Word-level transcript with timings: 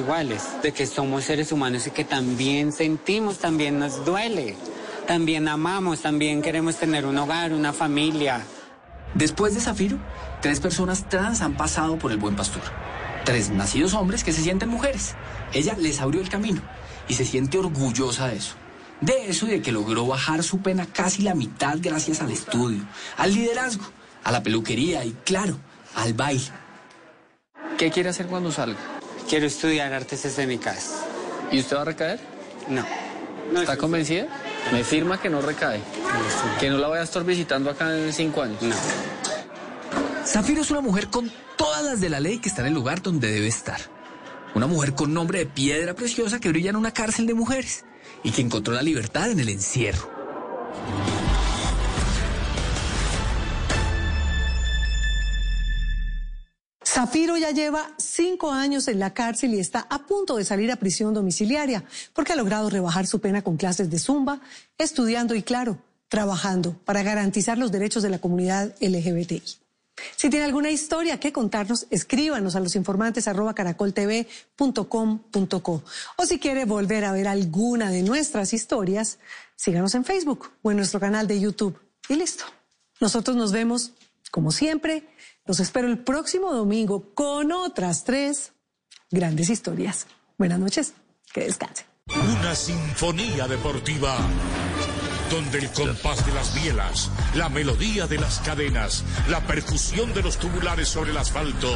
iguales, 0.00 0.42
de 0.62 0.72
que 0.72 0.86
somos 0.86 1.24
seres 1.24 1.52
humanos 1.52 1.86
y 1.86 1.90
que 1.92 2.04
también 2.04 2.72
sentimos, 2.72 3.38
también 3.38 3.78
nos 3.78 4.04
duele, 4.04 4.56
también 5.06 5.46
amamos, 5.46 6.00
también 6.00 6.42
queremos 6.42 6.76
tener 6.76 7.06
un 7.06 7.16
hogar, 7.18 7.52
una 7.52 7.72
familia. 7.72 8.42
Después 9.14 9.54
de 9.54 9.60
Zafiro, 9.60 9.98
tres 10.40 10.60
personas 10.60 11.08
trans 11.08 11.40
han 11.40 11.56
pasado 11.56 11.98
por 11.98 12.10
el 12.10 12.18
buen 12.18 12.36
pastor. 12.36 12.62
Tres 13.24 13.50
nacidos 13.50 13.94
hombres 13.94 14.24
que 14.24 14.32
se 14.32 14.42
sienten 14.42 14.68
mujeres. 14.68 15.14
Ella 15.52 15.76
les 15.78 16.00
abrió 16.00 16.20
el 16.20 16.28
camino 16.28 16.60
y 17.08 17.14
se 17.14 17.24
siente 17.24 17.58
orgullosa 17.58 18.28
de 18.28 18.36
eso. 18.36 18.54
De 19.00 19.30
eso 19.30 19.46
y 19.46 19.50
de 19.50 19.62
que 19.62 19.72
logró 19.72 20.06
bajar 20.06 20.42
su 20.42 20.60
pena 20.60 20.86
casi 20.86 21.22
la 21.22 21.34
mitad 21.34 21.78
gracias 21.80 22.20
al 22.20 22.30
estudio, 22.30 22.82
al 23.16 23.34
liderazgo, 23.34 23.84
a 24.24 24.32
la 24.32 24.42
peluquería 24.42 25.04
y, 25.04 25.12
claro, 25.24 25.56
al 25.94 26.14
baile. 26.14 26.50
¿Qué 27.78 27.90
quiere 27.90 28.10
hacer 28.10 28.26
cuando 28.26 28.52
salga? 28.52 28.78
Quiero 29.30 29.46
estudiar 29.46 29.92
artes 29.92 30.24
escénicas. 30.24 30.90
¿Y 31.52 31.60
usted 31.60 31.76
va 31.76 31.82
a 31.82 31.84
recaer? 31.84 32.18
No. 32.68 32.84
¿Está 33.60 33.76
convencida? 33.76 34.26
Me 34.72 34.82
firma 34.82 35.22
que 35.22 35.30
no 35.30 35.40
recae. 35.40 35.80
Que 36.58 36.68
no 36.68 36.78
la 36.78 36.88
voy 36.88 36.98
a 36.98 37.02
estar 37.04 37.22
visitando 37.22 37.70
acá 37.70 37.96
en 37.96 38.12
cinco 38.12 38.42
años. 38.42 38.60
No. 38.60 38.74
Zafiro 40.26 40.62
es 40.62 40.72
una 40.72 40.80
mujer 40.80 41.10
con 41.10 41.30
todas 41.56 41.84
las 41.84 42.00
de 42.00 42.08
la 42.08 42.18
ley 42.18 42.38
que 42.38 42.48
está 42.48 42.62
en 42.62 42.68
el 42.68 42.74
lugar 42.74 43.02
donde 43.02 43.30
debe 43.30 43.46
estar. 43.46 43.80
Una 44.56 44.66
mujer 44.66 44.94
con 44.96 45.14
nombre 45.14 45.38
de 45.38 45.46
piedra 45.46 45.94
preciosa 45.94 46.40
que 46.40 46.48
brilla 46.48 46.70
en 46.70 46.76
una 46.76 46.90
cárcel 46.90 47.28
de 47.28 47.34
mujeres 47.34 47.84
y 48.24 48.32
que 48.32 48.42
encontró 48.42 48.74
la 48.74 48.82
libertad 48.82 49.30
en 49.30 49.38
el 49.38 49.48
encierro. 49.48 50.10
Zafiro 56.92 57.36
ya 57.36 57.52
lleva 57.52 57.92
cinco 57.98 58.50
años 58.50 58.88
en 58.88 58.98
la 58.98 59.14
cárcel 59.14 59.54
y 59.54 59.60
está 59.60 59.86
a 59.88 60.06
punto 60.06 60.34
de 60.34 60.44
salir 60.44 60.72
a 60.72 60.76
prisión 60.76 61.14
domiciliaria 61.14 61.84
porque 62.12 62.32
ha 62.32 62.36
logrado 62.36 62.68
rebajar 62.68 63.06
su 63.06 63.20
pena 63.20 63.42
con 63.42 63.56
clases 63.56 63.90
de 63.90 64.00
zumba, 64.00 64.40
estudiando 64.76 65.36
y, 65.36 65.44
claro, 65.44 65.78
trabajando 66.08 66.74
para 66.84 67.04
garantizar 67.04 67.58
los 67.58 67.70
derechos 67.70 68.02
de 68.02 68.10
la 68.10 68.18
comunidad 68.18 68.74
LGBTI. 68.80 69.40
Si 70.16 70.30
tiene 70.30 70.44
alguna 70.44 70.72
historia 70.72 71.20
que 71.20 71.32
contarnos, 71.32 71.86
escríbanos 71.90 72.56
a 72.56 72.60
los 72.60 72.74
informantes 72.74 73.26
caracoltv.com.co. 73.26 75.84
O 76.16 76.26
si 76.26 76.40
quiere 76.40 76.64
volver 76.64 77.04
a 77.04 77.12
ver 77.12 77.28
alguna 77.28 77.92
de 77.92 78.02
nuestras 78.02 78.52
historias, 78.52 79.20
síganos 79.54 79.94
en 79.94 80.04
Facebook 80.04 80.50
o 80.62 80.72
en 80.72 80.78
nuestro 80.78 80.98
canal 80.98 81.28
de 81.28 81.38
YouTube. 81.38 81.78
Y 82.08 82.16
listo. 82.16 82.42
Nosotros 82.98 83.36
nos 83.36 83.52
vemos, 83.52 83.92
como 84.32 84.50
siempre, 84.50 85.06
los 85.50 85.58
espero 85.58 85.88
el 85.88 85.98
próximo 85.98 86.52
domingo 86.52 87.12
con 87.12 87.50
otras 87.50 88.04
tres 88.04 88.52
grandes 89.10 89.50
historias. 89.50 90.06
Buenas 90.38 90.60
noches, 90.60 90.94
que 91.32 91.40
descansen. 91.40 91.86
Una 92.06 92.54
sinfonía 92.54 93.48
deportiva 93.48 94.16
donde 95.28 95.58
el 95.58 95.68
compás 95.72 96.24
de 96.24 96.32
las 96.34 96.54
bielas, 96.54 97.10
la 97.34 97.48
melodía 97.48 98.06
de 98.06 98.18
las 98.18 98.38
cadenas, 98.38 99.02
la 99.28 99.40
percusión 99.40 100.14
de 100.14 100.22
los 100.22 100.38
tubulares 100.38 100.86
sobre 100.86 101.10
el 101.10 101.16
asfalto 101.16 101.68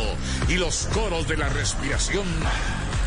y 0.48 0.54
los 0.54 0.86
coros 0.94 1.26
de 1.26 1.36
la 1.36 1.48
respiración 1.48 2.26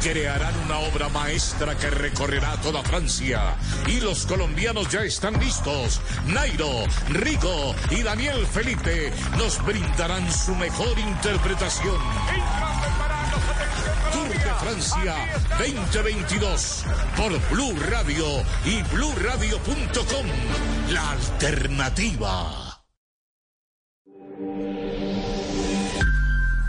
crearán 0.01 0.57
una 0.65 0.79
obra 0.79 1.09
maestra 1.09 1.75
que 1.75 1.89
recorrerá 1.89 2.55
toda 2.57 2.83
Francia. 2.83 3.55
Y 3.87 3.99
los 3.99 4.25
colombianos 4.25 4.89
ya 4.89 5.01
están 5.03 5.39
listos. 5.39 6.01
Nairo, 6.27 6.85
Rico 7.09 7.75
y 7.91 8.03
Daniel 8.03 8.45
Felipe 8.45 9.11
nos 9.37 9.63
brindarán 9.65 10.31
su 10.31 10.55
mejor 10.55 10.97
interpretación. 10.97 11.97
Tour 14.11 14.29
de 14.29 14.53
Francia 14.59 15.15
2022 15.57 16.85
por 17.15 17.31
Blue 17.49 17.75
Radio 17.89 18.25
y 18.65 18.81
bluradio.com. 18.93 20.25
La 20.89 21.11
alternativa. 21.11 22.67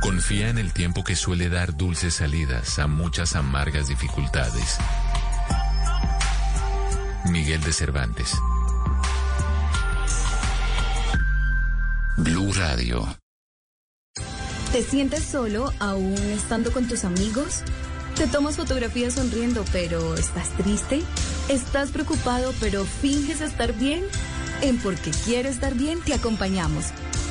Confía 0.08 0.48
en 0.48 0.56
el 0.56 0.72
tiempo 0.72 1.04
que 1.04 1.14
suele 1.14 1.50
dar 1.50 1.76
dulces 1.76 2.14
salidas 2.14 2.78
a 2.78 2.86
muchas 2.86 3.36
amargas 3.36 3.88
dificultades. 3.88 4.78
Miguel 7.30 7.60
de 7.60 7.72
Cervantes. 7.74 8.32
Blue 12.16 12.50
Radio. 12.54 13.18
¿Te 14.72 14.82
sientes 14.82 15.24
solo 15.24 15.74
aún 15.78 16.16
estando 16.30 16.72
con 16.72 16.88
tus 16.88 17.04
amigos? 17.04 17.62
¿Te 18.16 18.26
tomas 18.26 18.56
fotografías 18.56 19.12
sonriendo 19.12 19.62
pero 19.72 20.14
estás 20.14 20.48
triste? 20.56 21.02
¿Estás 21.50 21.90
preocupado 21.90 22.54
pero 22.60 22.86
finges 22.86 23.42
estar 23.42 23.74
bien? 23.74 24.04
En 24.62 24.78
Porque 24.78 25.10
Quiero 25.26 25.50
Estar 25.50 25.74
Bien 25.74 26.00
te 26.00 26.14
acompañamos. 26.14 26.94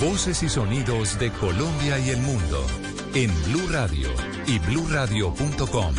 Voces 0.00 0.42
y 0.42 0.48
sonidos 0.48 1.18
de 1.18 1.30
Colombia 1.30 1.98
y 1.98 2.08
el 2.08 2.20
mundo 2.22 2.66
en 3.14 3.30
Blue 3.44 3.68
Radio 3.68 4.08
y 4.46 4.58
bluradio.com, 4.58 5.94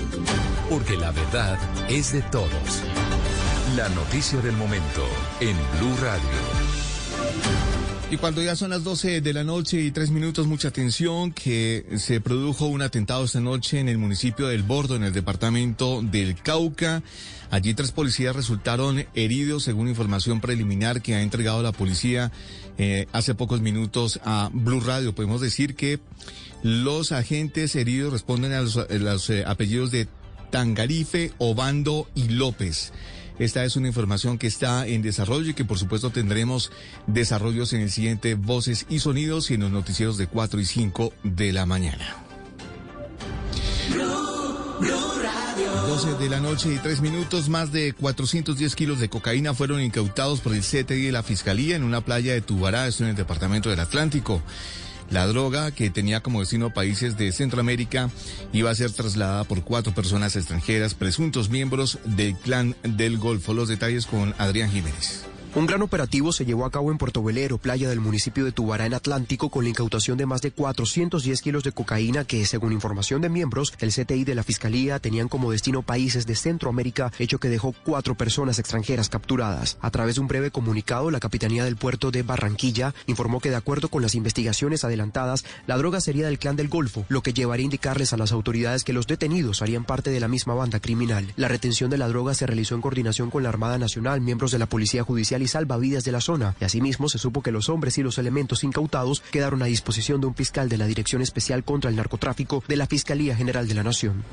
porque 0.72 0.98
la 0.98 1.12
verdad 1.12 1.60
es 1.88 2.12
de 2.12 2.24
todos. 2.24 2.50
La 3.76 3.90
noticia 3.90 4.42
del 4.42 4.58
momento 4.58 5.06
en 5.40 5.56
Blue 5.78 5.96
Radio. 6.02 6.72
Y 8.10 8.18
cuando 8.18 8.42
ya 8.42 8.56
son 8.56 8.72
las 8.72 8.84
12 8.84 9.22
de 9.22 9.34
la 9.34 9.44
noche 9.44 9.80
y 9.80 9.92
tres 9.92 10.10
minutos, 10.10 10.48
mucha 10.48 10.70
atención, 10.70 11.32
que 11.32 11.86
se 11.98 12.20
produjo 12.20 12.66
un 12.66 12.82
atentado 12.82 13.24
esta 13.24 13.40
noche 13.40 13.80
en 13.80 13.88
el 13.88 14.00
municipio 14.00 14.48
del 14.48 14.64
Bordo, 14.64 14.96
en 14.96 15.04
el 15.04 15.14
departamento 15.14 16.02
del 16.02 16.36
Cauca. 16.36 17.04
Allí 17.52 17.74
tres 17.74 17.92
policías 17.92 18.36
resultaron 18.36 19.06
heridos, 19.14 19.64
según 19.64 19.88
información 19.88 20.42
preliminar 20.42 21.02
que 21.02 21.16
ha 21.16 21.22
entregado 21.22 21.62
la 21.62 21.72
policía 21.72 22.32
eh, 22.84 23.08
hace 23.12 23.36
pocos 23.36 23.62
minutos 23.62 24.20
a 24.26 24.50
Blue 24.52 24.80
Radio. 24.80 25.14
Podemos 25.14 25.40
decir 25.40 25.76
que 25.76 26.00
los 26.64 27.12
agentes 27.12 27.76
heridos 27.76 28.12
responden 28.12 28.54
a 28.54 28.62
los, 28.62 29.30
eh, 29.30 29.44
apellidos 29.46 29.92
de 29.92 30.08
Tangarife, 30.50 31.32
Obando 31.38 32.10
y 32.16 32.30
López. 32.30 32.92
Esta 33.38 33.64
es 33.66 33.76
una 33.76 33.88
información 33.88 34.40
que 34.40 34.48
está 34.48 34.88
en 34.88 35.04
desarrollo 35.04 35.52
y 35.52 35.54
que 35.54 35.64
por 35.64 35.78
supuesto 35.78 36.10
tendremos 36.10 36.72
desarrollos 37.06 37.72
en 37.74 37.82
el 37.82 37.92
siguiente 37.92 38.34
Voces 38.34 38.88
y 38.90 38.98
Sonidos 38.98 39.52
y 39.52 39.54
en 39.54 39.62
los 39.62 39.72
noticieros 39.72 40.18
de 40.18 40.26
4 40.26 40.60
y 40.60 40.66
5 40.66 41.14
de 41.24 41.52
la 41.52 41.68
mañana. 41.68 42.31
12 45.88 46.16
de 46.16 46.30
la 46.30 46.40
noche 46.40 46.74
y 46.74 46.78
3 46.78 47.02
minutos, 47.02 47.50
más 47.50 47.72
de 47.72 47.94
410 47.94 48.76
kilos 48.76 49.00
de 49.00 49.10
cocaína 49.10 49.54
fueron 49.54 49.82
incautados 49.82 50.40
por 50.42 50.54
el 50.54 50.62
CTI 50.62 51.06
de 51.06 51.12
la 51.12 51.24
Fiscalía 51.24 51.76
en 51.76 51.84
una 51.84 52.02
playa 52.02 52.34
de 52.34 52.42
Tubará, 52.42 52.88
esto 52.88 53.04
en 53.04 53.12
el 53.12 53.16
departamento 53.16 53.70
del 53.70 53.80
Atlántico. 53.80 54.42
La 55.10 55.28
droga, 55.28 55.72
que 55.72 55.90
tenía 55.90 56.22
como 56.22 56.40
destino 56.40 56.74
países 56.74 57.18
de 57.18 57.32
Centroamérica, 57.32 58.10
iba 58.54 58.72
a 58.72 58.76
ser 58.76 58.92
trasladada 58.92 59.44
por 59.44 59.64
cuatro 59.64 59.94
personas 59.94 60.36
extranjeras, 60.36 60.94
presuntos 60.94 61.50
miembros 61.50 62.00
del 62.06 62.36
clan 62.36 62.76
del 62.84 63.18
Golfo. 63.18 63.54
Los 63.54 63.68
detalles 63.68 64.06
con 64.06 64.34
Adrián 64.38 64.72
Jiménez. 64.72 65.31
Un 65.54 65.66
gran 65.66 65.82
operativo 65.82 66.32
se 66.32 66.46
llevó 66.46 66.66
a 66.66 66.72
cabo 66.72 66.92
en 66.92 66.98
Puerto 66.98 67.22
Velero, 67.22 67.58
playa 67.58 67.90
del 67.90 68.00
municipio 68.00 68.46
de 68.46 68.54
Tubará, 68.54 68.86
en 68.86 68.94
Atlántico, 68.94 69.50
con 69.50 69.66
la 69.66 69.70
incautación 69.70 70.18
de 70.18 70.26
más 70.26 70.42
de 70.42 70.52
410 70.52 71.42
kilos 71.42 71.64
de 71.64 71.74
cocaína 71.74 72.24
que, 72.24 72.46
según 72.46 72.72
información 72.72 73.20
de 73.20 73.28
miembros, 73.28 73.74
el 73.80 73.92
CTI 73.92 74.24
de 74.24 74.34
la 74.34 74.44
Fiscalía 74.44 75.00
tenían 75.00 75.28
como 75.28 75.52
destino 75.52 75.82
países 75.82 76.26
de 76.26 76.36
Centroamérica, 76.36 77.12
hecho 77.20 77.38
que 77.38 77.50
dejó 77.50 77.76
cuatro 77.84 78.16
personas 78.16 78.60
extranjeras 78.60 79.10
capturadas. 79.10 79.78
A 79.82 79.92
través 79.92 80.16
de 80.16 80.22
un 80.22 80.30
breve 80.30 80.52
comunicado, 80.52 81.12
la 81.12 81.20
Capitanía 81.20 81.66
del 81.66 81.76
Puerto 81.76 82.12
de 82.12 82.24
Barranquilla 82.24 82.94
informó 83.08 83.42
que, 83.42 83.50
de 83.50 83.58
acuerdo 83.58 83.90
con 83.90 84.02
las 84.02 84.16
investigaciones 84.16 84.86
adelantadas, 84.86 85.44
la 85.68 85.76
droga 85.76 86.00
sería 86.00 86.28
del 86.28 86.40
clan 86.40 86.56
del 86.56 86.70
Golfo, 86.70 87.06
lo 87.10 87.24
que 87.24 87.34
llevaría 87.34 87.64
a 87.64 87.66
indicarles 87.66 88.14
a 88.14 88.18
las 88.18 88.32
autoridades 88.32 88.86
que 88.86 88.94
los 88.94 89.06
detenidos 89.06 89.62
harían 89.62 89.84
parte 89.84 90.12
de 90.12 90.22
la 90.22 90.30
misma 90.30 90.54
banda 90.54 90.80
criminal. 90.80 91.34
La 91.36 91.50
retención 91.50 91.90
de 91.90 91.98
la 91.98 92.08
droga 92.08 92.36
se 92.36 92.48
realizó 92.48 92.76
en 92.76 92.82
coordinación 92.82 93.30
con 93.30 93.44
la 93.44 93.50
Armada 93.50 93.78
Nacional, 93.78 94.22
miembros 94.22 94.52
de 94.52 94.58
la 94.58 94.70
Policía 94.70 95.04
Judicial 95.04 95.41
y 95.42 95.48
salvavidas 95.48 96.04
de 96.04 96.12
la 96.12 96.22
zona. 96.22 96.56
Y 96.60 96.66
asimismo 96.66 97.10
se 97.10 97.18
supo 97.18 97.42
que 97.42 97.52
los 97.52 97.70
hombres 97.70 97.98
y 97.98 98.04
los 98.04 98.18
elementos 98.18 98.64
incautados 98.64 99.22
quedaron 99.32 99.62
a 99.62 99.66
disposición 99.66 100.22
de 100.22 100.28
un 100.28 100.36
fiscal 100.36 100.70
de 100.70 100.78
la 100.78 100.86
Dirección 100.86 101.22
Especial 101.22 101.64
contra 101.64 101.90
el 101.90 101.96
Narcotráfico 101.96 102.64
de 102.68 102.78
la 102.78 102.88
Fiscalía 102.88 103.36
General 103.36 103.68
de 103.68 103.74
la 103.74 103.84
Nación. 103.84 104.24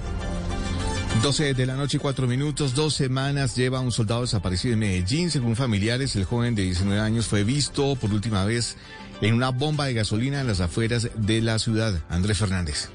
12 1.23 1.55
de 1.55 1.67
la 1.67 1.75
noche 1.75 1.97
y 1.97 2.01
4 2.01 2.29
minutos, 2.29 2.75
dos 2.75 2.95
semanas 2.95 3.57
lleva 3.57 3.81
un 3.81 3.91
soldado 3.91 4.21
desaparecido 4.21 4.75
en 4.75 4.81
Medellín. 4.81 5.31
Según 5.31 5.57
familiares, 5.57 6.15
el 6.15 6.25
joven 6.25 6.55
de 6.55 6.63
19 6.63 7.01
años 7.01 7.27
fue 7.27 7.43
visto 7.43 7.97
por 7.97 8.13
última 8.13 8.45
vez 8.45 8.77
en 9.21 9.35
una 9.35 9.51
bomba 9.51 9.87
de 9.87 9.95
gasolina 9.95 10.41
en 10.41 10.47
las 10.47 10.61
afueras 10.61 11.11
de 11.17 11.41
la 11.43 11.59
ciudad. 11.59 12.01
Andrés 12.09 12.39
Fernández. 12.39 12.89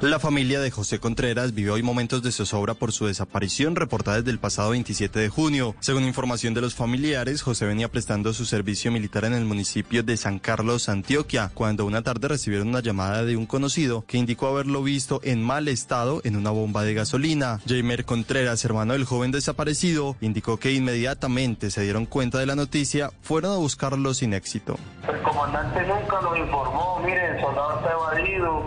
La 0.00 0.18
familia 0.18 0.60
de 0.60 0.70
José 0.70 0.98
Contreras 0.98 1.52
vivió 1.52 1.74
hoy 1.74 1.82
momentos 1.82 2.22
de 2.22 2.32
zozobra 2.32 2.72
por 2.72 2.90
su 2.90 3.04
desaparición 3.04 3.76
reportada 3.76 4.16
desde 4.16 4.30
el 4.30 4.38
pasado 4.38 4.70
27 4.70 5.18
de 5.18 5.28
junio. 5.28 5.74
Según 5.80 6.04
información 6.04 6.54
de 6.54 6.62
los 6.62 6.74
familiares, 6.74 7.42
José 7.42 7.66
venía 7.66 7.90
prestando 7.90 8.32
su 8.32 8.46
servicio 8.46 8.90
militar 8.90 9.26
en 9.26 9.34
el 9.34 9.44
municipio 9.44 10.02
de 10.02 10.16
San 10.16 10.38
Carlos, 10.38 10.88
Antioquia, 10.88 11.50
cuando 11.52 11.84
una 11.84 12.00
tarde 12.00 12.28
recibieron 12.28 12.68
una 12.68 12.80
llamada 12.80 13.26
de 13.26 13.36
un 13.36 13.44
conocido 13.44 14.02
que 14.06 14.16
indicó 14.16 14.46
haberlo 14.46 14.82
visto 14.82 15.20
en 15.22 15.42
mal 15.42 15.68
estado 15.68 16.22
en 16.24 16.36
una 16.36 16.48
bomba 16.50 16.82
de 16.82 16.94
gasolina. 16.94 17.60
Jamer 17.68 18.06
Contreras, 18.06 18.64
hermano 18.64 18.94
del 18.94 19.04
joven 19.04 19.32
desaparecido, 19.32 20.16
indicó 20.22 20.56
que 20.56 20.72
inmediatamente 20.72 21.70
se 21.70 21.82
dieron 21.82 22.06
cuenta 22.06 22.38
de 22.38 22.46
la 22.46 22.56
noticia, 22.56 23.10
fueron 23.20 23.52
a 23.52 23.56
buscarlo 23.56 24.14
sin 24.14 24.32
éxito. 24.32 24.78
El 25.06 25.20
comandante 25.20 25.86
nunca 25.86 26.22
nos 26.22 26.38
informó, 26.38 27.02
miren, 27.04 27.38
soldado 27.38 27.80
está 27.80 27.92
evadido, 27.92 28.64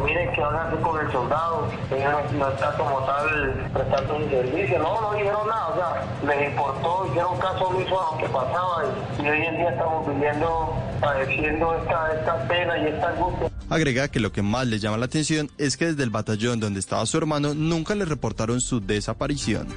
miren 0.00 0.28
a 0.28 0.66
hacer 0.66 0.80
con 0.80 1.04
el 1.04 1.12
soldado, 1.12 1.68
ellos 1.90 2.32
no, 2.32 2.48
está 2.48 2.76
como 2.76 3.00
tal 3.00 3.70
prestando 3.72 4.16
un 4.16 4.30
servicio, 4.30 4.78
no, 4.78 5.00
no 5.00 5.12
dijeron 5.12 5.46
nada, 5.46 5.68
o 5.68 5.74
sea, 5.74 6.06
les 6.26 6.50
importó, 6.50 7.06
hicieron 7.08 7.38
caso 7.38 7.68
omiso 7.68 8.00
a 8.00 8.12
lo 8.12 8.18
que 8.18 8.28
pasaba 8.28 8.84
y, 9.18 9.28
hoy 9.28 9.42
en 9.46 9.56
día 9.56 9.70
estamos 9.70 10.08
viviendo, 10.08 10.74
padeciendo 11.00 11.74
esta, 11.76 12.14
esta 12.14 12.48
pena 12.48 12.78
y 12.78 12.86
esta 12.86 13.08
angustia. 13.10 13.50
Agrega 13.68 14.08
que 14.08 14.20
lo 14.20 14.32
que 14.32 14.42
más 14.42 14.66
le 14.66 14.78
llama 14.78 14.98
la 14.98 15.06
atención 15.06 15.50
es 15.58 15.76
que 15.76 15.86
desde 15.86 16.02
el 16.02 16.10
batallón 16.10 16.60
donde 16.60 16.80
estaba 16.80 17.06
su 17.06 17.16
hermano 17.16 17.54
nunca 17.54 17.94
le 17.94 18.04
reportaron 18.04 18.60
su 18.60 18.80
desaparición. 18.80 19.68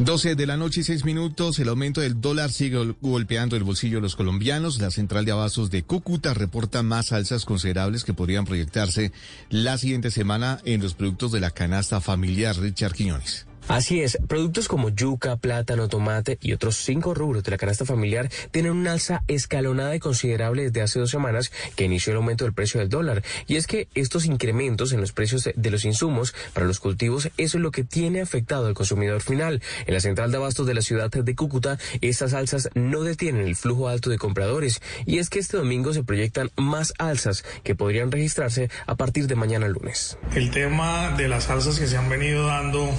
12 0.00 0.34
de 0.34 0.46
la 0.46 0.56
noche 0.56 0.80
y 0.80 0.84
6 0.84 1.04
minutos, 1.04 1.60
el 1.60 1.68
aumento 1.68 2.00
del 2.00 2.20
dólar 2.20 2.50
sigue 2.50 2.94
golpeando 3.00 3.54
el 3.54 3.62
bolsillo 3.62 3.98
de 3.98 4.02
los 4.02 4.16
colombianos. 4.16 4.80
La 4.80 4.90
central 4.90 5.24
de 5.24 5.30
abastos 5.30 5.70
de 5.70 5.84
Cúcuta 5.84 6.34
reporta 6.34 6.82
más 6.82 7.12
alzas 7.12 7.44
considerables 7.44 8.02
que 8.02 8.12
podrían 8.12 8.44
proyectarse 8.44 9.12
la 9.50 9.78
siguiente 9.78 10.10
semana 10.10 10.60
en 10.64 10.82
los 10.82 10.94
productos 10.94 11.30
de 11.30 11.40
la 11.40 11.52
canasta 11.52 12.00
familiar. 12.00 12.56
Richard 12.58 12.92
Quiñones. 12.92 13.46
Así 13.66 14.02
es, 14.02 14.18
productos 14.28 14.68
como 14.68 14.90
yuca, 14.90 15.36
plátano, 15.36 15.88
tomate 15.88 16.38
y 16.42 16.52
otros 16.52 16.76
cinco 16.76 17.14
rubros 17.14 17.42
de 17.44 17.50
la 17.50 17.56
canasta 17.56 17.86
familiar 17.86 18.28
tienen 18.50 18.72
una 18.72 18.92
alza 18.92 19.22
escalonada 19.26 19.96
y 19.96 20.00
considerable 20.00 20.64
desde 20.64 20.82
hace 20.82 21.00
dos 21.00 21.10
semanas 21.10 21.50
que 21.74 21.84
inició 21.84 22.12
el 22.12 22.18
aumento 22.18 22.44
del 22.44 22.52
precio 22.52 22.80
del 22.80 22.90
dólar. 22.90 23.22
Y 23.46 23.56
es 23.56 23.66
que 23.66 23.88
estos 23.94 24.26
incrementos 24.26 24.92
en 24.92 25.00
los 25.00 25.12
precios 25.12 25.48
de 25.54 25.70
los 25.70 25.86
insumos 25.86 26.34
para 26.52 26.66
los 26.66 26.78
cultivos, 26.78 27.30
eso 27.38 27.58
es 27.58 27.62
lo 27.62 27.70
que 27.70 27.84
tiene 27.84 28.20
afectado 28.20 28.66
al 28.66 28.74
consumidor 28.74 29.22
final. 29.22 29.62
En 29.86 29.94
la 29.94 30.00
central 30.00 30.30
de 30.30 30.36
abastos 30.36 30.66
de 30.66 30.74
la 30.74 30.82
ciudad 30.82 31.10
de 31.10 31.34
Cúcuta, 31.34 31.78
estas 32.02 32.34
alzas 32.34 32.68
no 32.74 33.02
detienen 33.02 33.46
el 33.46 33.56
flujo 33.56 33.88
alto 33.88 34.10
de 34.10 34.18
compradores. 34.18 34.82
Y 35.06 35.18
es 35.18 35.30
que 35.30 35.38
este 35.38 35.56
domingo 35.56 35.94
se 35.94 36.04
proyectan 36.04 36.50
más 36.56 36.92
alzas 36.98 37.44
que 37.62 37.74
podrían 37.74 38.12
registrarse 38.12 38.68
a 38.86 38.94
partir 38.94 39.26
de 39.26 39.36
mañana 39.36 39.68
lunes. 39.68 40.18
El 40.34 40.50
tema 40.50 41.14
de 41.16 41.28
las 41.28 41.48
alzas 41.48 41.78
que 41.78 41.86
se 41.86 41.96
han 41.96 42.10
venido 42.10 42.46
dando 42.46 42.90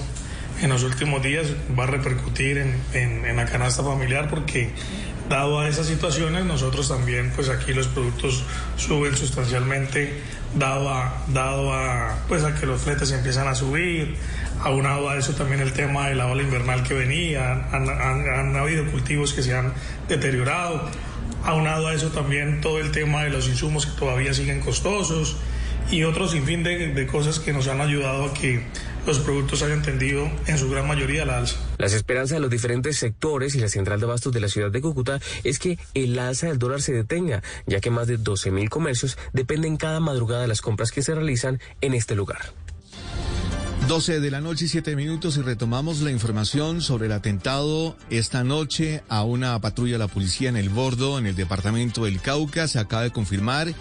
en 0.62 0.70
los 0.70 0.84
últimos 0.84 1.22
días 1.22 1.48
va 1.78 1.84
a 1.84 1.88
repercutir 1.88 2.58
en, 2.58 2.76
en, 2.94 3.36
la 3.36 3.46
canasta 3.46 3.84
familiar 3.84 4.30
porque 4.30 4.70
dado 5.30 5.60
a 5.60 5.68
esas 5.68 5.88
situaciones 5.88 6.46
nosotros 6.46 6.88
también 6.88 7.32
pues 7.36 7.50
aquí 7.50 7.74
los 7.74 7.88
productos 7.88 8.44
suben 8.78 9.16
sustancialmente 9.16 10.22
dado 10.56 10.90
a, 10.90 11.26
dado 11.28 11.74
a 11.74 12.20
pues 12.28 12.44
a 12.44 12.56
que 12.56 12.66
los 12.66 12.82
fletes 12.82 13.12
empiezan 13.12 13.48
a 13.48 13.56
subir 13.56 14.16
aunado 14.62 15.10
a 15.10 15.18
eso 15.18 15.34
también 15.34 15.62
el 15.62 15.74
tema 15.74 16.08
de 16.08 16.16
la 16.16 16.28
ola 16.28 16.44
invernal 16.44 16.84
que 16.84 16.94
venía 16.94 17.68
han, 17.72 17.90
han, 17.90 18.30
han 18.30 18.56
habido 18.56 18.86
cultivos 18.86 19.34
que 19.34 19.44
se 19.44 19.56
han 19.56 19.74
deteriorado 20.08 20.90
aunado 21.44 21.88
a 21.88 21.94
eso 21.94 22.10
también 22.10 22.62
todo 22.62 22.80
el 22.80 22.92
tema 22.92 23.24
de 23.24 23.30
los 23.30 23.48
insumos 23.48 23.86
que 23.86 24.00
todavía 24.00 24.34
siguen 24.34 24.62
costosos 24.62 25.38
y 25.92 26.04
otro 26.04 26.28
sinfín 26.28 26.64
de, 26.64 26.94
de 26.94 27.08
cosas 27.08 27.40
que 27.40 27.54
nos 27.54 27.68
han 27.68 27.82
ayudado 27.82 28.26
a 28.26 28.34
que 28.34 28.64
los 29.06 29.20
productos 29.20 29.62
hayan 29.62 29.82
tendido 29.82 30.30
en 30.48 30.58
su 30.58 30.70
gran 30.70 30.88
mayoría 30.88 31.26
la 31.26 31.40
alza. 31.40 31.58
Las 31.78 31.94
esperanzas 31.94 32.36
de 32.36 32.40
los 32.40 32.50
diferentes 32.50 32.98
sectores 32.98 33.56
y 33.56 33.60
la 33.60 33.68
central 33.68 34.00
de 34.00 34.06
abastos 34.06 34.34
de 34.34 34.40
la 34.40 34.50
ciudad 34.50 34.72
de 34.72 34.82
Cúcuta 34.82 35.20
es 35.44 35.60
que 35.60 35.78
el 35.94 36.18
alza 36.18 36.48
del 36.48 36.60
dólar 36.60 36.82
se 36.82 36.94
detenga, 36.94 37.44
ya 37.66 37.80
que 37.80 37.92
más 37.92 38.08
de 38.08 38.18
12 38.18 38.52
mil 38.52 38.70
comercios 38.70 39.18
dependen 39.34 39.78
cada 39.78 40.00
madrugada 40.00 40.42
de 40.42 40.48
las 40.48 40.62
compras 40.62 40.92
que 40.92 41.02
se 41.02 41.14
realizan 41.14 41.60
en 41.82 41.94
este 41.94 42.16
lugar. 42.16 42.54
12 43.88 44.20
de 44.20 44.32
la 44.32 44.42
noche 44.42 44.66
y 44.66 44.68
7 44.68 44.96
minutos 44.96 45.38
y 45.38 45.44
retomamos 45.44 46.02
la 46.02 46.10
información 46.10 46.82
sobre 46.82 47.06
el 47.06 47.12
atentado 47.12 47.96
esta 48.10 48.44
noche 48.44 49.04
a 49.10 49.24
una 49.24 49.62
patrulla 49.62 49.94
de 49.94 50.00
la 50.00 50.08
policía 50.08 50.50
en 50.50 50.58
el 50.58 50.70
Bordo, 50.70 51.20
en 51.20 51.28
el 51.28 51.36
departamento 51.36 52.06
del 52.06 52.20
Cauca. 52.20 52.68
Se 52.68 52.80
acaba 52.80 53.04
de 53.04 53.12
confirmar 53.12 53.76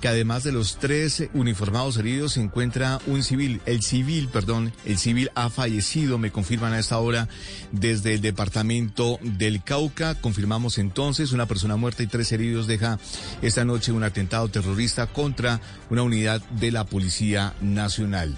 que 0.00 0.08
además 0.08 0.44
de 0.44 0.52
los 0.52 0.78
tres 0.78 1.24
uniformados 1.34 1.96
heridos 1.96 2.32
se 2.32 2.40
encuentra 2.40 3.00
un 3.06 3.22
civil. 3.22 3.60
El 3.66 3.82
civil, 3.82 4.28
perdón, 4.28 4.72
el 4.84 4.98
civil 4.98 5.30
ha 5.34 5.50
fallecido, 5.50 6.18
me 6.18 6.30
confirman 6.30 6.72
a 6.72 6.78
esta 6.78 6.98
hora 6.98 7.28
desde 7.72 8.14
el 8.14 8.20
departamento 8.20 9.18
del 9.22 9.62
Cauca. 9.62 10.14
Confirmamos 10.14 10.78
entonces 10.78 11.32
una 11.32 11.46
persona 11.46 11.76
muerta 11.76 12.02
y 12.02 12.06
tres 12.06 12.32
heridos 12.32 12.66
deja 12.66 12.98
esta 13.42 13.64
noche 13.64 13.92
un 13.92 14.04
atentado 14.04 14.48
terrorista 14.48 15.06
contra 15.06 15.60
una 15.90 16.02
unidad 16.02 16.40
de 16.50 16.72
la 16.72 16.84
Policía 16.84 17.54
Nacional. 17.60 18.36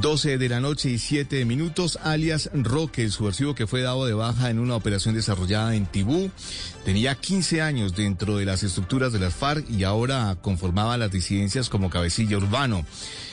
12 0.00 0.38
de 0.38 0.48
la 0.48 0.60
noche 0.60 0.90
y 0.90 0.98
7 0.98 1.44
minutos, 1.44 1.98
alias 2.02 2.50
Roque, 2.52 3.02
el 3.02 3.12
subversivo 3.12 3.54
que 3.54 3.66
fue 3.66 3.82
dado 3.82 4.06
de 4.06 4.14
baja 4.14 4.50
en 4.50 4.58
una 4.58 4.74
operación 4.74 5.14
desarrollada 5.14 5.74
en 5.74 5.86
Tibú. 5.86 6.30
Tenía 6.88 7.14
15 7.16 7.60
años 7.60 7.94
dentro 7.94 8.38
de 8.38 8.46
las 8.46 8.62
estructuras 8.62 9.12
de 9.12 9.18
las 9.18 9.34
FARC 9.34 9.68
y 9.68 9.84
ahora 9.84 10.38
conformaba 10.40 10.96
las 10.96 11.10
disidencias 11.10 11.68
como 11.68 11.90
cabecilla 11.90 12.38
urbano. 12.38 12.82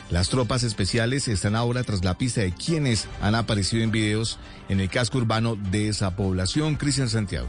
Las 0.10 0.28
tropas 0.28 0.64
especiales 0.64 1.30
están 1.30 1.56
ahora 1.56 1.82
tras 1.86 2.04
la 2.04 2.18
pista 2.18 2.42
de 2.42 2.52
quienes 2.52 3.08
han 3.22 3.34
aparecido 3.34 3.82
en 3.82 3.92
videos 3.92 4.40
en 4.68 4.82
el 4.82 4.90
casco 4.90 5.20
urbano 5.20 5.56
de 5.56 5.88
esa 5.88 6.18
población. 6.18 6.76
Cristian 6.76 7.08
Santiago. 7.08 7.48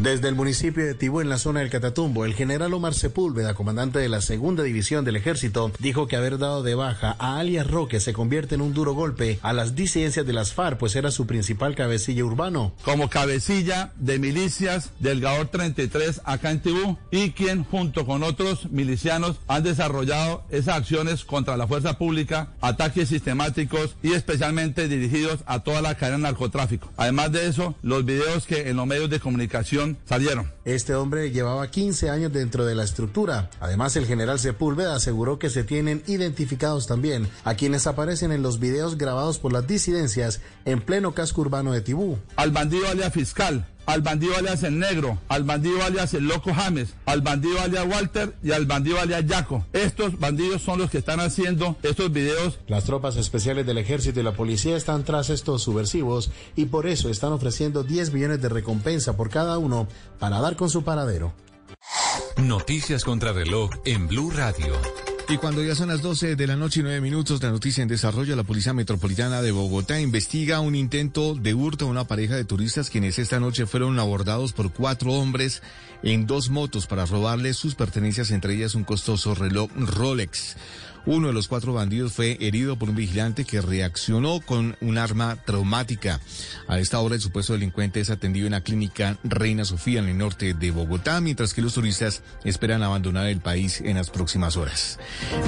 Desde 0.00 0.28
el 0.28 0.36
municipio 0.36 0.86
de 0.86 0.94
Tibú, 0.94 1.20
en 1.20 1.28
la 1.28 1.38
zona 1.38 1.58
del 1.58 1.70
Catatumbo, 1.70 2.24
el 2.24 2.34
general 2.34 2.72
Omar 2.72 2.94
Sepúlveda, 2.94 3.54
comandante 3.54 3.98
de 3.98 4.08
la 4.08 4.20
segunda 4.20 4.62
división 4.62 5.04
del 5.04 5.16
ejército, 5.16 5.72
dijo 5.80 6.06
que 6.06 6.14
haber 6.14 6.38
dado 6.38 6.62
de 6.62 6.76
baja 6.76 7.16
a 7.18 7.40
alias 7.40 7.66
Roque 7.66 7.98
se 7.98 8.12
convierte 8.12 8.54
en 8.54 8.60
un 8.60 8.74
duro 8.74 8.94
golpe 8.94 9.40
a 9.42 9.52
las 9.52 9.74
disidencias 9.74 10.24
de 10.24 10.32
las 10.32 10.52
FARC, 10.52 10.78
pues 10.78 10.94
era 10.94 11.10
su 11.10 11.26
principal 11.26 11.74
cabecilla 11.74 12.24
urbano. 12.24 12.72
Como 12.84 13.10
cabecilla 13.10 13.92
de 13.96 14.20
milicias 14.20 14.92
del 15.00 15.20
Gaor 15.20 15.48
33 15.48 16.20
acá 16.24 16.52
en 16.52 16.60
Tibú 16.60 16.96
y 17.10 17.32
quien 17.32 17.64
junto 17.64 18.06
con 18.06 18.22
otros 18.22 18.70
milicianos 18.70 19.40
han 19.48 19.64
desarrollado 19.64 20.44
esas 20.50 20.76
acciones 20.76 21.24
contra 21.24 21.56
la 21.56 21.66
fuerza 21.66 21.98
pública, 21.98 22.52
ataques 22.60 23.08
sistemáticos 23.08 23.96
y 24.04 24.12
especialmente 24.12 24.86
dirigidos 24.86 25.40
a 25.46 25.64
toda 25.64 25.82
la 25.82 25.96
cadena 25.96 26.18
de 26.18 26.22
narcotráfico. 26.22 26.88
Además 26.96 27.32
de 27.32 27.48
eso, 27.48 27.74
los 27.82 28.04
videos 28.04 28.46
que 28.46 28.68
en 28.68 28.76
los 28.76 28.86
medios 28.86 29.10
de 29.10 29.18
comunicación 29.18 29.87
salieron. 30.04 30.52
Este 30.64 30.94
hombre 30.94 31.30
llevaba 31.30 31.70
15 31.70 32.10
años 32.10 32.32
dentro 32.32 32.66
de 32.66 32.74
la 32.74 32.84
estructura. 32.84 33.50
Además, 33.60 33.96
el 33.96 34.06
general 34.06 34.38
Sepúlveda 34.38 34.94
aseguró 34.94 35.38
que 35.38 35.50
se 35.50 35.64
tienen 35.64 36.02
identificados 36.06 36.86
también 36.86 37.28
a 37.44 37.54
quienes 37.54 37.86
aparecen 37.86 38.32
en 38.32 38.42
los 38.42 38.58
videos 38.58 38.98
grabados 38.98 39.38
por 39.38 39.52
las 39.52 39.66
disidencias 39.66 40.40
en 40.64 40.80
pleno 40.80 41.14
casco 41.14 41.40
urbano 41.40 41.72
de 41.72 41.80
Tibú. 41.80 42.18
Al 42.36 42.50
bandido 42.50 42.88
alias 42.88 43.12
fiscal, 43.12 43.66
al 43.88 44.02
bandido 44.02 44.36
alias 44.36 44.62
el 44.64 44.78
negro, 44.78 45.18
al 45.28 45.44
bandido 45.44 45.82
alias 45.82 46.12
el 46.12 46.28
loco 46.28 46.52
James, 46.52 46.94
al 47.06 47.22
bandido 47.22 47.58
alias 47.58 47.86
Walter 47.88 48.34
y 48.42 48.52
al 48.52 48.66
bandido 48.66 49.00
alias 49.00 49.24
Jaco. 49.26 49.64
Estos 49.72 50.20
bandidos 50.20 50.60
son 50.60 50.78
los 50.78 50.90
que 50.90 50.98
están 50.98 51.20
haciendo 51.20 51.74
estos 51.82 52.12
videos. 52.12 52.58
Las 52.66 52.84
tropas 52.84 53.16
especiales 53.16 53.64
del 53.64 53.78
ejército 53.78 54.20
y 54.20 54.22
la 54.22 54.32
policía 54.32 54.76
están 54.76 55.04
tras 55.04 55.30
estos 55.30 55.62
subversivos 55.62 56.30
y 56.54 56.66
por 56.66 56.86
eso 56.86 57.08
están 57.08 57.32
ofreciendo 57.32 57.82
10 57.82 58.12
millones 58.12 58.42
de 58.42 58.50
recompensa 58.50 59.16
por 59.16 59.30
cada 59.30 59.56
uno 59.56 59.88
para 60.18 60.38
dar 60.38 60.56
con 60.56 60.68
su 60.68 60.84
paradero. 60.84 61.32
Noticias 62.36 63.04
contra 63.04 63.32
reloj 63.32 63.70
en 63.86 64.06
Blue 64.06 64.30
Radio. 64.30 64.74
Y 65.30 65.36
cuando 65.36 65.62
ya 65.62 65.74
son 65.74 65.88
las 65.88 66.00
12 66.00 66.36
de 66.36 66.46
la 66.46 66.56
noche 66.56 66.80
y 66.80 66.82
9 66.82 67.02
minutos, 67.02 67.42
la 67.42 67.50
noticia 67.50 67.82
en 67.82 67.88
desarrollo, 67.88 68.34
la 68.34 68.44
Policía 68.44 68.72
Metropolitana 68.72 69.42
de 69.42 69.52
Bogotá 69.52 70.00
investiga 70.00 70.60
un 70.60 70.74
intento 70.74 71.34
de 71.34 71.52
hurto 71.52 71.84
a 71.84 71.88
una 71.88 72.04
pareja 72.04 72.34
de 72.34 72.46
turistas 72.46 72.88
quienes 72.88 73.18
esta 73.18 73.38
noche 73.38 73.66
fueron 73.66 73.98
abordados 73.98 74.54
por 74.54 74.72
cuatro 74.72 75.12
hombres 75.12 75.62
en 76.02 76.26
dos 76.26 76.48
motos 76.48 76.86
para 76.86 77.04
robarles 77.04 77.58
sus 77.58 77.74
pertenencias, 77.74 78.30
entre 78.30 78.54
ellas 78.54 78.74
un 78.74 78.84
costoso 78.84 79.34
reloj 79.34 79.70
Rolex. 79.76 80.56
Uno 81.06 81.28
de 81.28 81.32
los 81.32 81.48
cuatro 81.48 81.72
bandidos 81.72 82.12
fue 82.12 82.36
herido 82.40 82.78
por 82.78 82.90
un 82.90 82.96
vigilante 82.96 83.44
que 83.44 83.60
reaccionó 83.60 84.40
con 84.40 84.76
un 84.80 84.98
arma 84.98 85.36
traumática. 85.44 86.20
A 86.66 86.78
esta 86.78 87.00
hora 87.00 87.14
el 87.14 87.20
supuesto 87.20 87.52
delincuente 87.52 88.00
es 88.00 88.10
atendido 88.10 88.46
en 88.46 88.52
la 88.52 88.62
clínica 88.62 89.18
Reina 89.24 89.64
Sofía 89.64 90.00
en 90.00 90.08
el 90.08 90.18
norte 90.18 90.54
de 90.54 90.70
Bogotá, 90.70 91.20
mientras 91.20 91.54
que 91.54 91.62
los 91.62 91.74
turistas 91.74 92.22
esperan 92.44 92.82
abandonar 92.82 93.26
el 93.26 93.40
país 93.40 93.80
en 93.80 93.96
las 93.96 94.10
próximas 94.10 94.56
horas. 94.56 94.98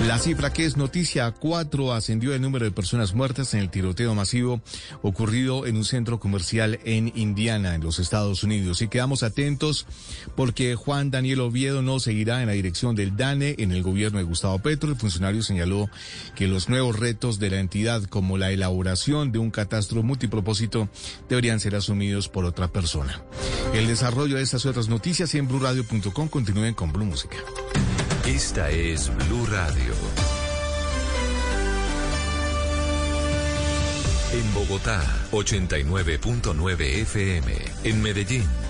La 0.07 0.19
cifra 0.19 0.53
que 0.53 0.65
es 0.65 0.77
noticia, 0.77 1.31
cuatro 1.33 1.93
ascendió 1.93 2.35
el 2.35 2.41
número 2.41 2.65
de 2.65 2.71
personas 2.71 3.15
muertas 3.15 3.55
en 3.55 3.61
el 3.61 3.71
tiroteo 3.71 4.15
masivo 4.15 4.63
ocurrido 5.03 5.67
en 5.67 5.77
un 5.77 5.85
centro 5.85 6.21
comercial 6.21 6.79
en 6.85 7.13
Indiana, 7.15 7.75
en 7.75 7.83
los 7.83 7.99
Estados 7.99 8.43
Unidos. 8.43 8.83
Y 8.83 8.89
quedamos 8.89 9.23
atentos 9.23 9.87
porque 10.37 10.75
Juan 10.75 11.11
Daniel 11.11 11.41
Oviedo 11.41 11.83
no 11.83 12.01
seguirá 12.01 12.41
en 12.41 12.47
la 12.47 12.53
dirección 12.53 12.95
del 12.95 13.17
DANE 13.17 13.57
en 13.59 13.73
el 13.73 13.83
gobierno 13.83 14.19
de 14.19 14.25
Gustavo 14.25 14.59
Petro. 14.59 14.91
El 14.91 14.97
funcionario 14.97 15.43
señaló 15.51 15.91
que 16.37 16.47
los 16.47 16.69
nuevos 16.69 16.99
retos 16.99 17.41
de 17.41 17.51
la 17.51 17.59
entidad, 17.59 18.05
como 18.05 18.39
la 18.39 18.53
elaboración 18.53 19.33
de 19.33 19.41
un 19.41 19.51
catastro 19.51 20.03
multipropósito, 20.05 20.89
deberían 21.29 21.59
ser 21.59 21.75
asumidos 21.75 22.29
por 22.29 22.45
otra 22.45 22.69
persona. 22.69 23.23
El 23.75 23.89
desarrollo 23.89 24.37
de 24.37 24.43
estas 24.43 24.65
otras 24.65 24.89
noticias 24.89 25.35
en 25.35 25.49
blurradio.com 25.49 26.29
continúen 26.29 26.75
con 26.75 26.93
Blue 26.93 27.05
Música. 27.05 27.37
Esta 28.27 28.71
es 28.71 29.11
Blue 29.27 29.47
Radio. 29.47 29.93
En 34.33 34.55
Bogotá, 34.55 35.03
89.9 35.33 36.81
FM. 36.81 37.53
En 37.83 38.03
Medellín. 38.03 38.70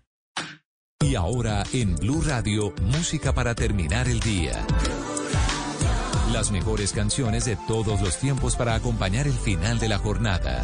Y 1.01 1.15
ahora 1.15 1.63
en 1.73 1.95
Blue 1.95 2.21
Radio, 2.21 2.73
música 2.81 3.33
para 3.33 3.55
terminar 3.55 4.07
el 4.07 4.19
día. 4.19 4.65
Las 6.31 6.51
mejores 6.51 6.93
canciones 6.93 7.45
de 7.45 7.57
todos 7.67 8.01
los 8.01 8.17
tiempos 8.17 8.55
para 8.55 8.75
acompañar 8.75 9.27
el 9.27 9.33
final 9.33 9.79
de 9.79 9.89
la 9.89 9.97
jornada. 9.97 10.63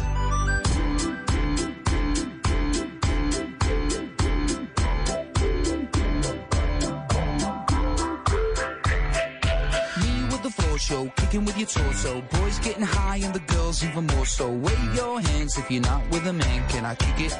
Show, 10.78 11.12
kicking 11.16 11.44
with 11.44 11.58
your 11.58 11.66
torso. 11.66 12.22
Boys 12.30 12.58
getting 12.60 12.84
high 12.84 13.18
and 13.18 13.34
the 13.34 13.40
girls 13.52 13.84
even 13.84 14.06
more 14.06 14.24
so. 14.24 14.48
Wave 14.48 14.94
your 14.94 15.20
hands 15.20 15.58
if 15.58 15.70
you're 15.70 15.82
not 15.82 16.08
with 16.10 16.24
a 16.26 16.32
man. 16.32 16.66
Can 16.68 16.86
I 16.86 16.94
kick 16.94 17.20
it? 17.26 17.32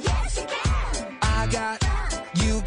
Yes, 0.00 0.36
you 0.36 0.44
can. 0.46 1.18
I 1.22 1.46
got, 1.50 1.82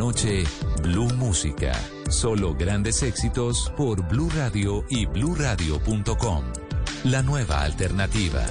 Noche, 0.00 0.44
Blue 0.82 1.12
Música. 1.14 1.72
Solo 2.08 2.54
grandes 2.54 3.02
éxitos 3.02 3.70
por 3.76 4.02
Blue 4.08 4.30
Radio 4.34 4.82
y 4.88 5.04
bluradio.com. 5.04 6.44
La 7.04 7.20
nueva 7.22 7.62
alternativa. 7.62 8.46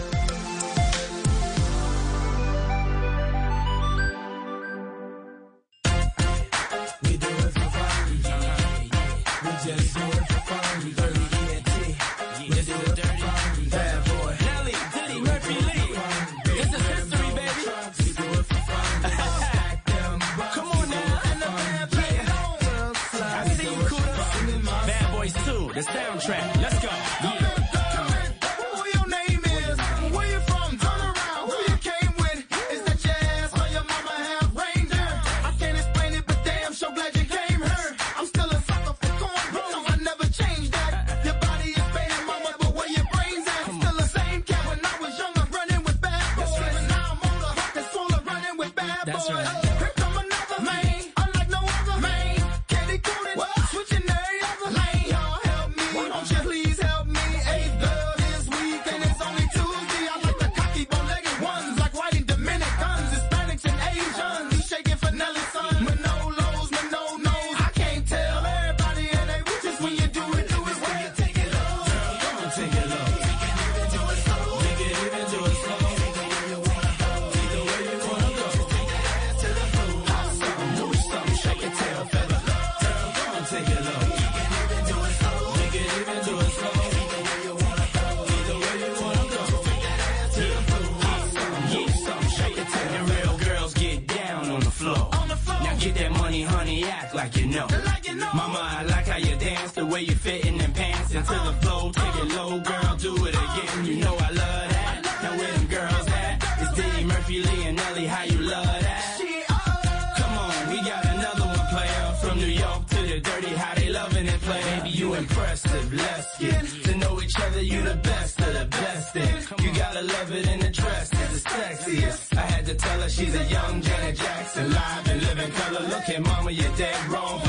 Pants 101.19 101.32
into 101.32 101.51
the 101.51 101.53
flow. 101.62 101.91
Take 101.91 102.15
it 102.15 102.36
low, 102.36 102.60
girl, 102.60 102.95
do 102.97 103.25
it 103.25 103.36
again. 103.36 103.86
You 103.86 103.95
know 103.97 104.15
I 104.15 104.29
love 104.29 104.69
that. 104.75 105.19
Now 105.23 105.38
where 105.38 105.51
them 105.53 105.67
girls 105.67 106.08
at? 106.08 106.43
It's 106.62 106.73
Diddy, 106.73 107.03
Murphy, 107.05 107.43
Lee, 107.43 107.67
and 107.67 107.77
Nelly. 107.77 108.05
How 108.05 108.23
you 108.23 108.39
love 108.39 108.65
that? 108.65 110.15
Come 110.17 110.34
on, 110.38 110.69
we 110.71 110.77
got 110.82 111.05
another 111.05 111.45
one 111.45 111.67
player 111.73 112.05
from 112.21 112.38
New 112.39 112.53
York 112.63 112.86
to 112.88 113.01
the 113.01 113.19
dirty. 113.19 113.53
How 113.55 113.75
they 113.75 113.89
loving 113.89 114.27
it, 114.27 114.41
play. 114.41 114.62
Baby, 114.62 114.89
you 114.89 115.13
impressive. 115.13 115.93
Let's 115.93 116.38
get 116.39 116.65
to 116.86 116.95
know 116.97 117.21
each 117.21 117.39
other. 117.39 117.62
You 117.62 117.82
the 117.82 117.95
best 117.95 118.39
of 118.41 118.53
the 118.53 118.65
best. 118.65 119.15
And 119.15 119.62
you 119.62 119.73
gotta 119.73 120.01
love 120.01 120.32
it 120.32 120.47
in 120.47 120.60
the 120.60 120.69
dress. 120.69 121.10
It's 121.12 121.43
the 121.43 121.49
sexiest. 121.49 122.38
I 122.38 122.41
had 122.41 122.65
to 122.65 122.75
tell 122.75 123.01
her 123.01 123.10
she's 123.10 123.36
a 123.36 123.45
young 123.45 123.82
Janet 123.82 124.15
Jackson, 124.15 124.71
live 124.71 125.08
and 125.10 125.21
living 125.21 125.51
color. 125.51 125.82
Look 125.88 126.10
at 126.10 126.21
mama, 126.21 126.51
you're 126.51 126.75
dead 126.77 127.08
wrong 127.08 127.49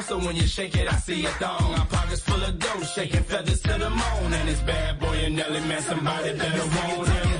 Low, 0.00 0.18
so 0.18 0.26
when 0.26 0.36
you 0.36 0.46
shake 0.46 0.76
it, 0.76 0.90
I 0.90 0.96
see 0.96 1.26
a 1.26 1.28
thong. 1.28 1.74
Our 1.74 1.86
pockets 1.86 2.20
full 2.20 2.42
of 2.42 2.58
dough, 2.58 2.82
shaking 2.84 3.22
feathers 3.22 3.60
to 3.60 3.72
the 3.72 3.90
moon. 3.90 4.32
And 4.32 4.48
it's 4.48 4.60
bad 4.60 4.98
boy 4.98 5.16
and 5.26 5.36
Nelly, 5.36 5.60
man, 5.60 5.82
somebody 5.82 6.32
better 6.38 6.62
him. 6.62 7.30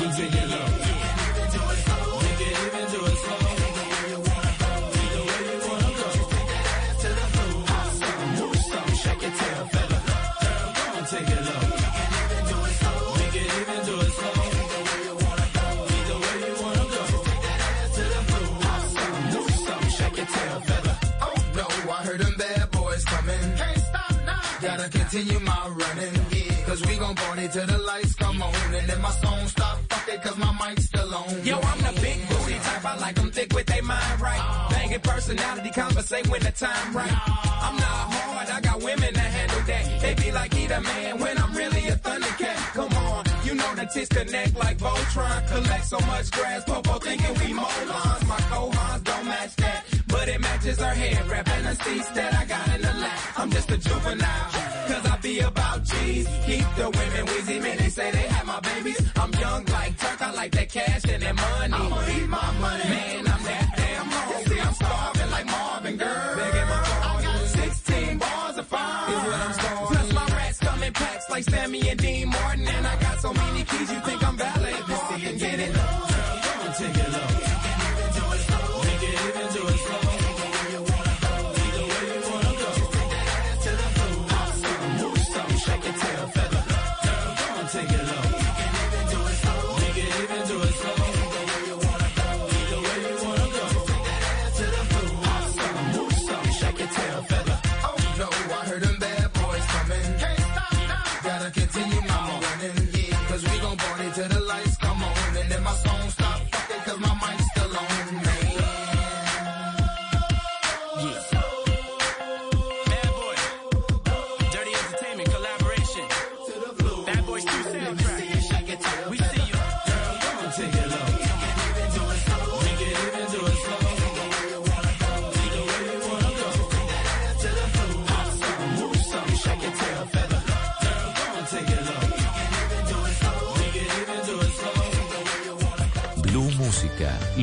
Yeah, 0.00 0.18
yeah, 0.18 0.18
yeah, 0.18 0.86
yeah. 0.86 0.91
Continue 25.12 25.40
my 25.40 25.68
running, 25.68 26.14
yeah. 26.32 26.64
Cause 26.64 26.80
we 26.86 26.96
gon' 26.96 27.14
party 27.14 27.46
till 27.48 27.66
the 27.66 27.78
lights 27.78 28.14
come 28.14 28.42
on. 28.42 28.54
And 28.74 28.88
then 28.88 29.00
my 29.02 29.10
song 29.10 29.46
stop, 29.46 29.78
fuck 29.90 30.08
it, 30.08 30.22
cause 30.22 30.38
my 30.38 30.52
mic's 30.52 30.84
still 30.86 31.14
on. 31.14 31.44
Yo, 31.44 31.58
I'm 31.58 31.80
the 31.80 32.00
big 32.00 32.26
booty 32.28 32.58
type. 32.60 32.84
I 32.84 32.96
like 32.96 33.16
them 33.16 33.30
thick 33.30 33.52
with 33.52 33.66
their 33.66 33.82
mind 33.82 34.20
right. 34.22 34.68
Banging 34.70 35.00
personality, 35.00 35.70
conversate 35.70 36.26
when 36.30 36.42
the 36.42 36.52
time 36.52 36.96
right. 36.96 37.12
I'm 37.66 37.76
not 37.76 38.04
hard, 38.14 38.48
I 38.48 38.60
got 38.62 38.82
women 38.82 39.12
that 39.12 39.30
handle 39.38 39.60
that. 39.66 40.00
They 40.00 40.14
be 40.14 40.32
like, 40.32 40.54
he 40.54 40.66
the 40.66 40.80
man 40.80 41.18
when 41.18 41.36
I'm 41.36 41.52
really 41.52 41.88
a 41.88 41.96
thundercat. 41.96 42.56
Come 42.72 42.92
on, 42.94 43.24
you 43.44 43.54
know 43.54 43.74
the 43.74 43.84
tits 43.92 44.08
connect 44.08 44.56
like 44.56 44.78
Voltron. 44.78 45.48
Collect 45.48 45.84
so 45.84 46.00
much 46.06 46.30
grass, 46.30 46.64
Popo 46.64 46.98
thinking 47.00 47.34
we 47.34 47.52
molons. 47.52 48.26
My 48.26 48.40
co-hons 48.48 49.02
don't 49.02 49.26
match 49.26 49.56
that. 49.56 49.91
But 50.22 50.28
it 50.28 50.40
matches 50.40 50.78
her 50.78 50.94
hair, 50.94 51.24
wrapping 51.28 51.64
the 51.64 51.74
seats 51.82 52.08
that 52.10 52.32
I 52.32 52.44
got 52.44 52.68
in 52.76 52.80
the 52.80 52.92
lap. 53.02 53.18
I'm 53.38 53.50
just 53.50 53.68
a 53.72 53.76
juvenile, 53.76 54.50
cause 54.86 55.04
I 55.04 55.18
be 55.20 55.40
about 55.40 55.82
G's. 55.82 56.28
Keep 56.46 56.66
the 56.76 56.90
women 56.96 57.26
wheezy, 57.26 57.58
man, 57.58 57.76
they 57.78 57.88
say 57.88 58.08
they 58.12 58.26
have 58.34 58.46
my 58.46 58.60
babies. 58.60 59.00
I'm 59.16 59.32
young 59.32 59.64
like 59.64 59.98
Turk, 59.98 60.22
I 60.22 60.30
like 60.30 60.52
that 60.52 60.68
cash 60.70 61.02
and 61.10 61.22
that 61.24 61.34
money. 61.34 61.74
I'ma 61.74 62.00
eat 62.14 62.28
my 62.28 62.52
money. 62.60 62.88
Man, 62.88 63.26
I'm 63.34 63.42
that 63.42 63.66
damn 63.76 64.06
hungry. 64.06 64.60
I'm 64.60 64.74
starving 64.74 65.30
like 65.32 65.46
Marvin, 65.46 65.96
girl. 65.96 66.36
Begging 66.36 66.68
my 66.68 66.80
pardon. 66.86 67.46
16 67.48 68.18
bars 68.18 68.58
of 68.58 68.66
fire 68.68 69.10
is 69.10 69.22
what 69.26 69.40
I'm 69.42 69.52
starving. 69.54 69.86
Plus 69.88 70.12
my 70.12 70.26
rats 70.36 70.58
come 70.58 70.82
in 70.84 70.92
packs 70.92 71.30
like 71.30 71.42
Sammy 71.42 71.88
and 71.88 71.98
Dean 71.98 72.28
Martin. 72.28 72.68
And 72.68 72.86
I 72.86 72.94
got 73.00 73.18
so 73.18 73.32
many 73.32 73.64
keys, 73.64 73.90
you 73.90 74.00
think 74.06 74.22
I'm 74.24 74.36
valid. 74.36 74.76
Just 74.86 75.08
see 75.08 75.26
and 75.26 75.40
get 75.40 75.58
it. 75.58 76.11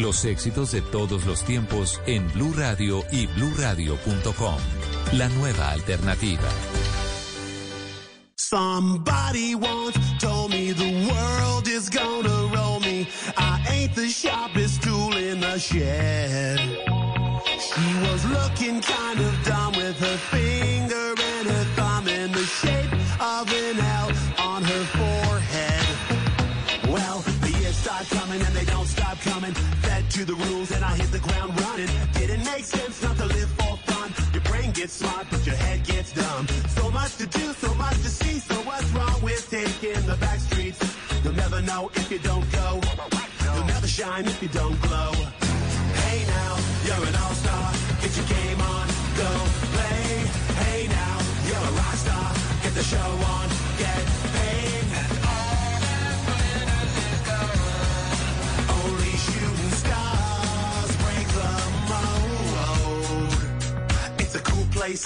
Los 0.10 0.26
éxitos 0.26 0.72
de 0.72 0.82
todos 0.82 1.28
los 1.28 1.44
tiempos 1.44 2.02
en 2.08 2.28
Blue 2.34 2.52
Radio 2.58 3.04
y 3.12 3.28
bluradio.com. 3.28 4.58
La 5.12 5.30
nueva 5.30 5.70
alternativa. 5.70 6.50
Somebody 8.36 9.54
once 9.54 10.00
told 10.20 10.50
me 10.50 10.74
the 10.74 11.06
world 11.14 11.68
is 11.68 11.92
gonna 11.92 12.50
roll 12.52 12.80
me. 12.80 13.08
I 13.38 13.64
ain't 13.70 13.94
the 13.94 14.10
sharpest 14.10 14.82
tool 14.82 15.16
in 15.16 15.42
the 15.42 15.60
shed. 15.60 16.58
She 17.60 17.88
was 18.10 18.26
looking 18.26 18.82
kind 18.82 19.20
of 19.20 19.46
dumb 19.46 19.74
with 19.76 20.00
her 20.00 20.18
finger 20.32 20.49
know 41.70 41.92
if 41.94 42.12
you 42.12 42.20
don't 42.20 42.48
go. 42.52 42.82
You'll 43.44 43.66
never 43.66 43.88
shine 43.88 44.26
if 44.26 44.42
you 44.42 44.50
don't 44.50 44.80
glow. 44.82 45.12
Hey 46.02 46.20
now, 46.26 46.54
you're 46.86 47.04
an 47.10 47.16
all-star. 47.24 47.68
Get 48.02 48.12
your 48.18 48.28
game 48.38 48.62
on, 48.74 48.88
go 49.22 49.32
play. 49.76 50.04
Hey 50.62 50.88
now, 50.88 51.16
you're 51.48 51.66
a 51.72 51.74
rock 51.80 51.96
star. 52.06 52.30
Get 52.64 52.74
the 52.80 52.86
show 52.94 53.10
on, 53.36 53.48
get 53.84 54.04
paid. 54.36 54.88
Only 58.80 59.14
shooting 59.28 59.74
stars 59.84 60.92
break 61.04 61.28
the 61.40 61.52
mold. 61.92 63.34
It's 64.22 64.36
a 64.36 64.42
cool 64.50 64.66
place, 64.72 65.06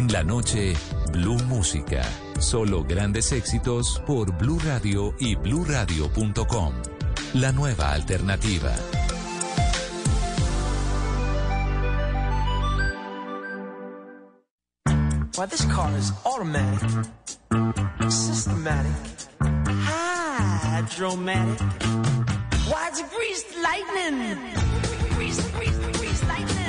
En 0.00 0.10
la 0.10 0.24
noche, 0.24 0.72
Blue 1.12 1.36
Música. 1.44 2.00
Solo 2.38 2.84
grandes 2.84 3.32
éxitos 3.32 4.00
por 4.06 4.34
Blue 4.38 4.58
Radio 4.64 5.14
y 5.18 5.34
bluradio.com. 5.34 6.72
La 7.34 7.52
nueva 7.52 7.92
alternativa. 7.92 8.72
Why 15.36 15.46
this 15.50 15.66
car 15.66 15.92
is 15.98 16.12
automatic, 16.24 17.06
systematic, 18.08 18.92
hydromatic. 20.64 21.60
Why 22.70 22.88
it's 22.88 23.02
greased 23.14 23.54
lightning? 23.62 24.38
Grease, 25.14 25.42
grease, 25.52 25.78
grease 25.98 26.24
lightning. 26.26 26.59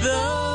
the 0.00 0.47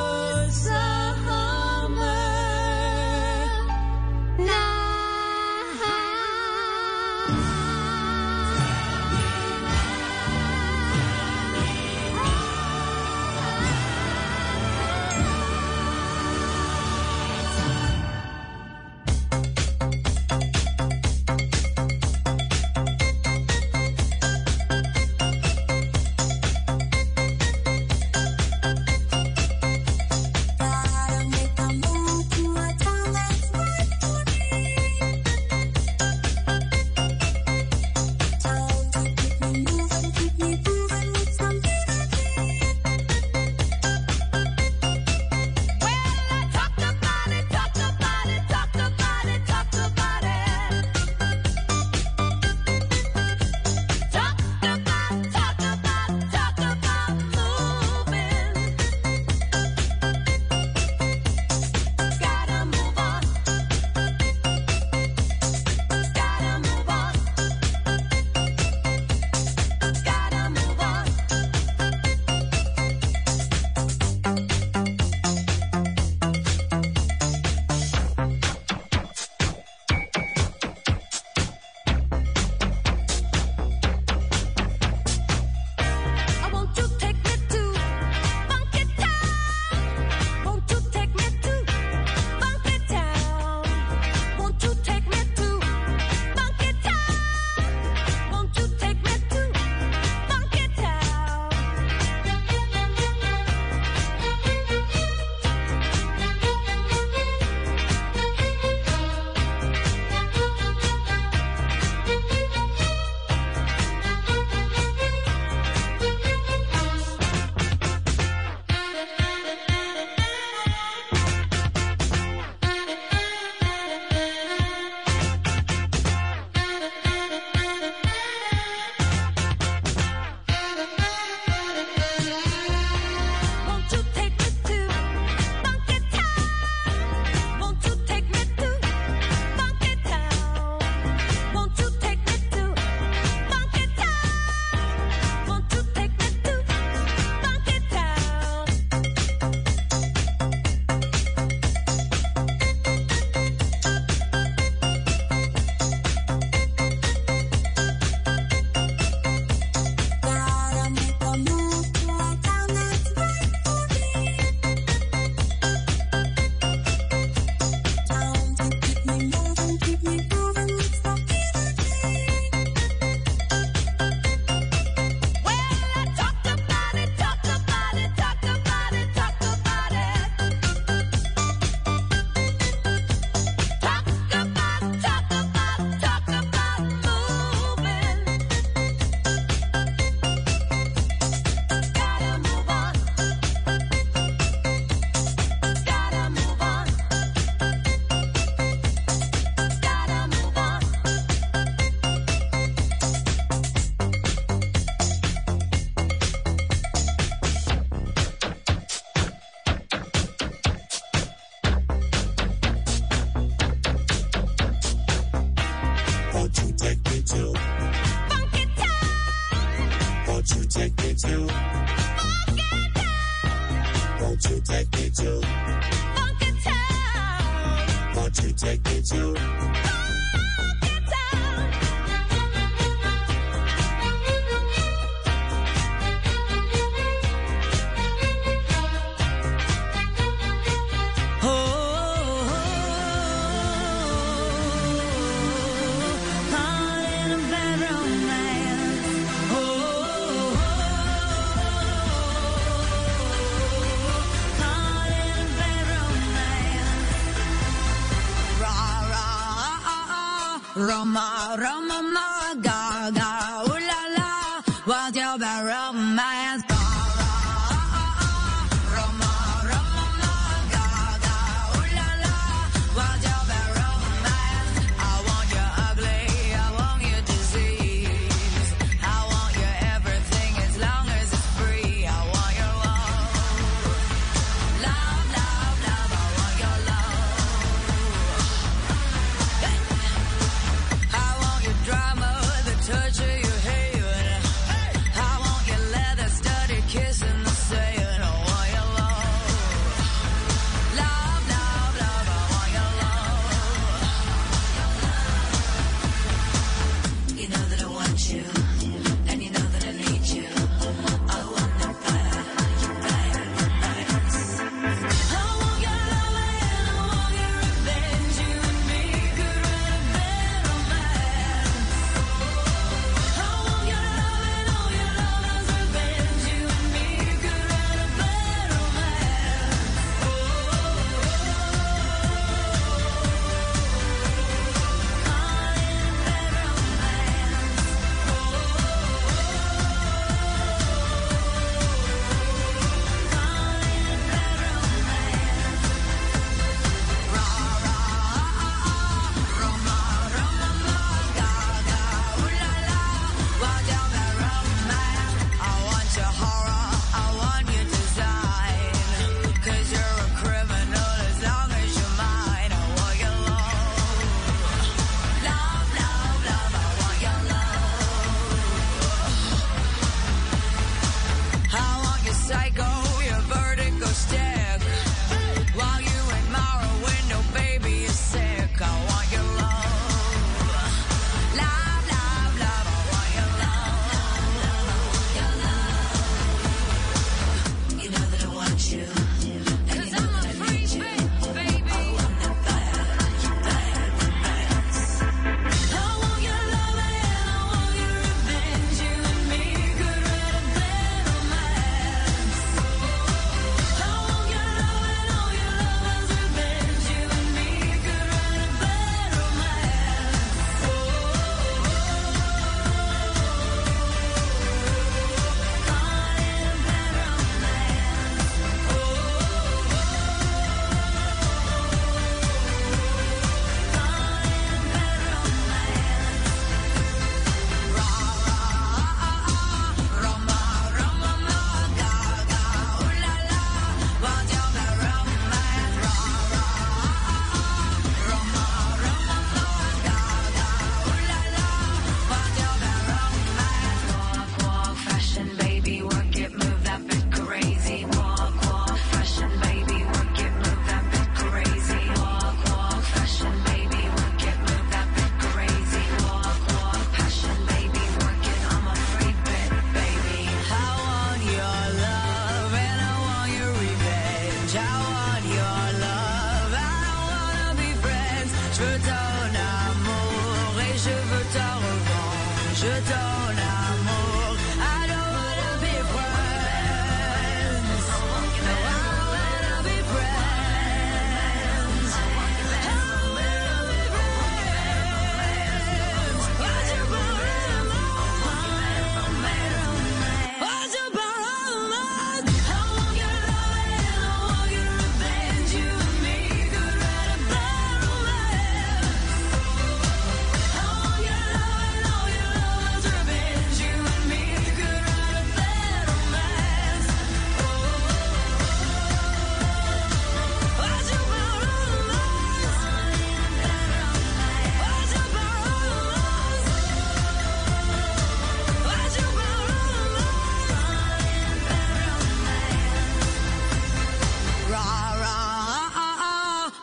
Roma, 260.94 261.56
Roma, 261.58 262.02
ma, 262.04 262.24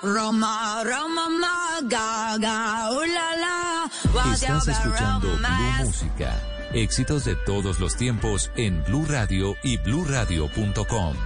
Roma, 0.02 0.82
Roma, 0.82 1.28
ma, 1.28 1.80
ga, 1.82 2.38
ga, 2.38 2.90
ooh 2.90 3.04
la 3.04 3.90
Estás 4.32 4.68
escuchando 4.68 5.36
Blue? 5.36 5.84
Música. 5.84 6.40
Éxitos 6.72 7.24
de 7.24 7.36
todos 7.36 7.80
los 7.80 7.96
tiempos 7.96 8.50
en 8.56 8.82
Blue 8.84 9.04
Radio 9.06 9.56
y 9.62 9.76
bluradio.com. 9.76 11.16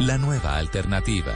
La 0.00 0.18
nueva 0.18 0.56
alternativa. 0.56 1.34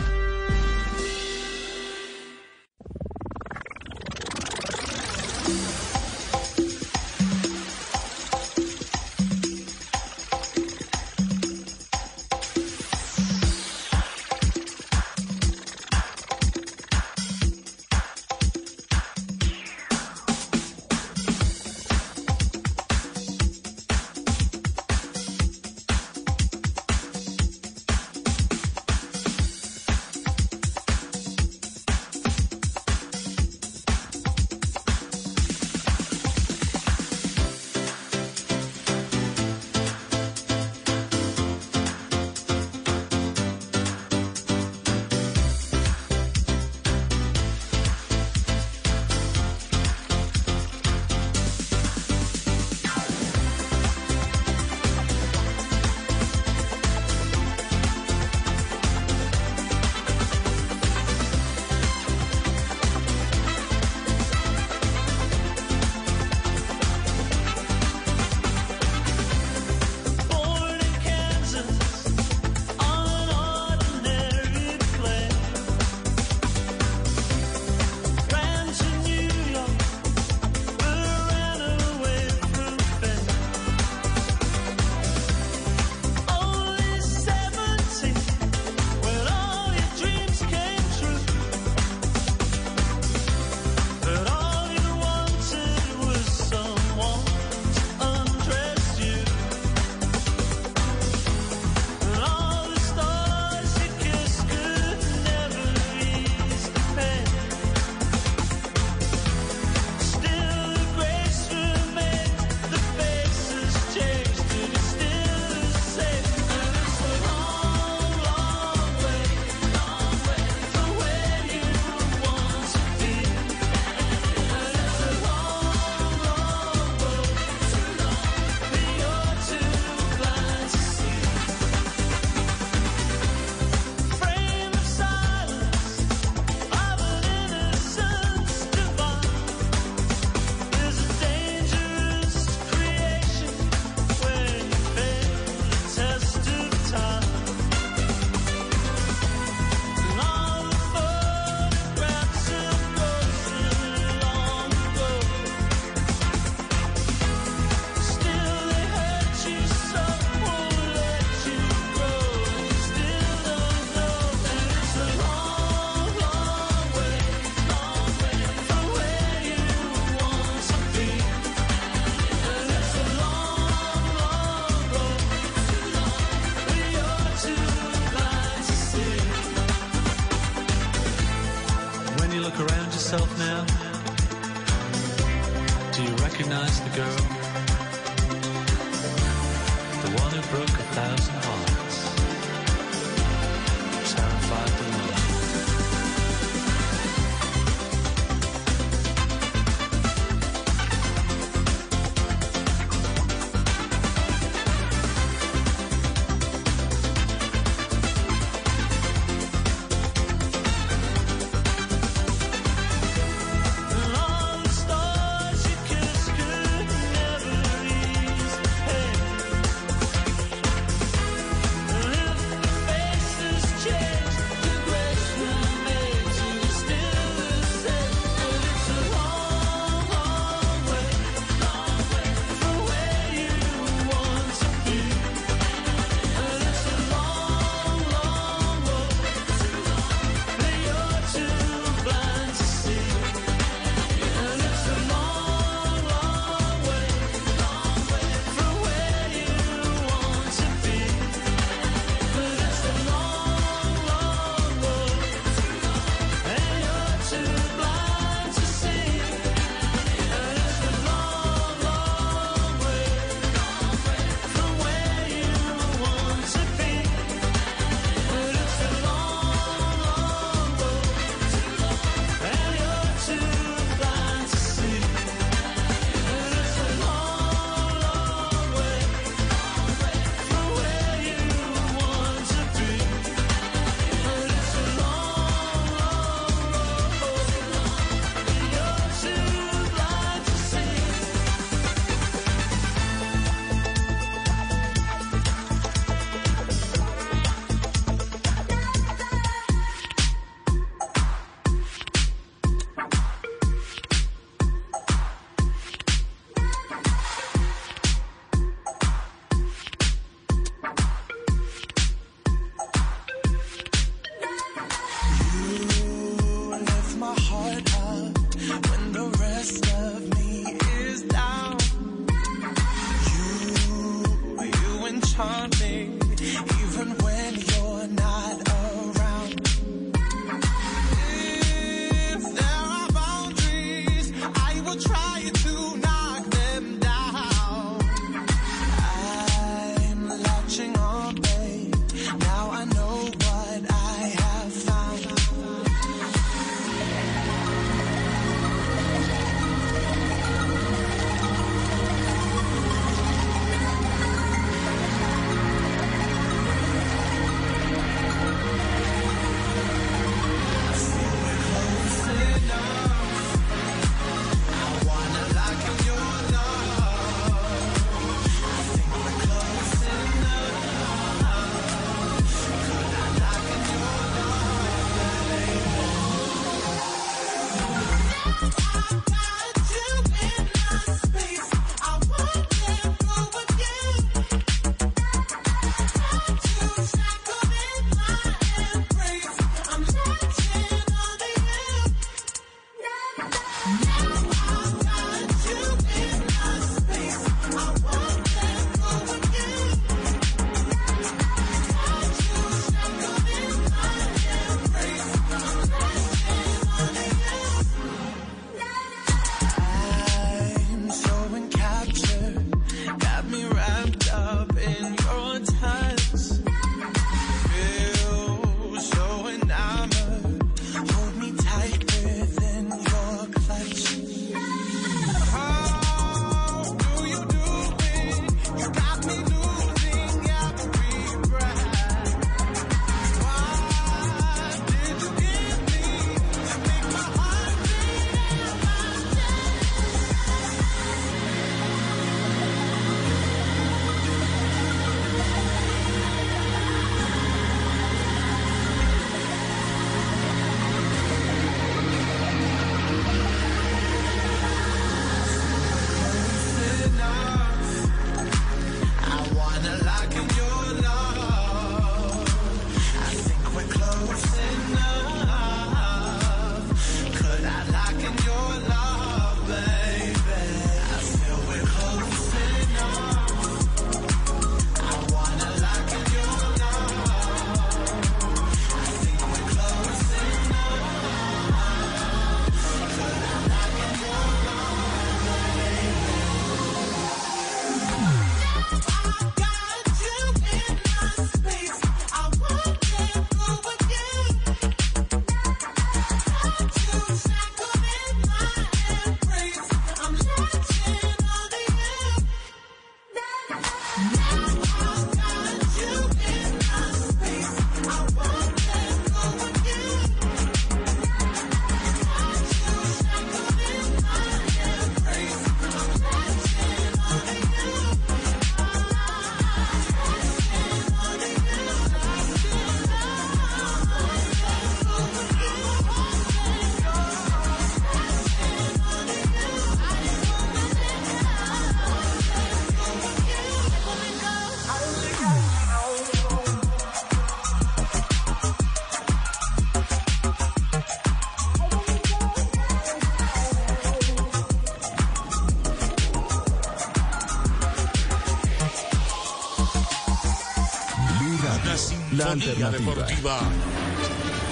Sinfonía 552.60 552.90
deportiva 552.90 553.60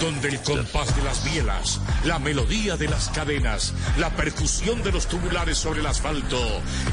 donde 0.01 0.29
el 0.29 0.41
compás 0.43 0.95
de 0.95 1.03
las 1.03 1.25
bielas, 1.25 1.81
la 2.05 2.21
melodía 2.21 2.77
de 2.77 2.87
las 2.87 3.09
cadenas, 3.09 3.75
la 3.99 4.11
percusión 4.11 4.81
de 4.83 4.93
los 4.93 5.09
tubulares 5.09 5.59
sobre 5.59 5.81
el 5.81 5.87
asfalto 5.87 6.39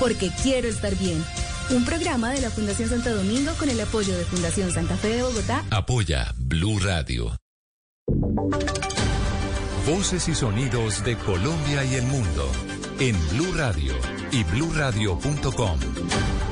Porque 0.00 0.30
quiero 0.42 0.68
estar 0.68 0.96
bien. 0.96 1.24
Un 1.70 1.84
programa 1.84 2.30
de 2.30 2.40
la 2.40 2.50
Fundación 2.50 2.90
Santo 2.90 3.14
Domingo 3.14 3.52
con 3.58 3.68
el 3.68 3.80
apoyo 3.80 4.16
de 4.16 4.24
Fundación 4.24 4.70
Santa 4.70 4.96
Fe 4.96 5.08
de 5.08 5.22
Bogotá. 5.22 5.64
Apoya 5.70 6.32
Blue 6.36 6.78
Radio. 6.80 7.36
Voces 9.86 10.28
y 10.28 10.34
sonidos 10.34 11.04
de 11.04 11.16
Colombia 11.16 11.84
y 11.84 11.96
el 11.96 12.04
mundo 12.04 12.50
en 13.00 13.16
Blue 13.30 13.52
Radio 13.54 13.94
y 14.32 14.44
bluradio.com, 14.44 15.78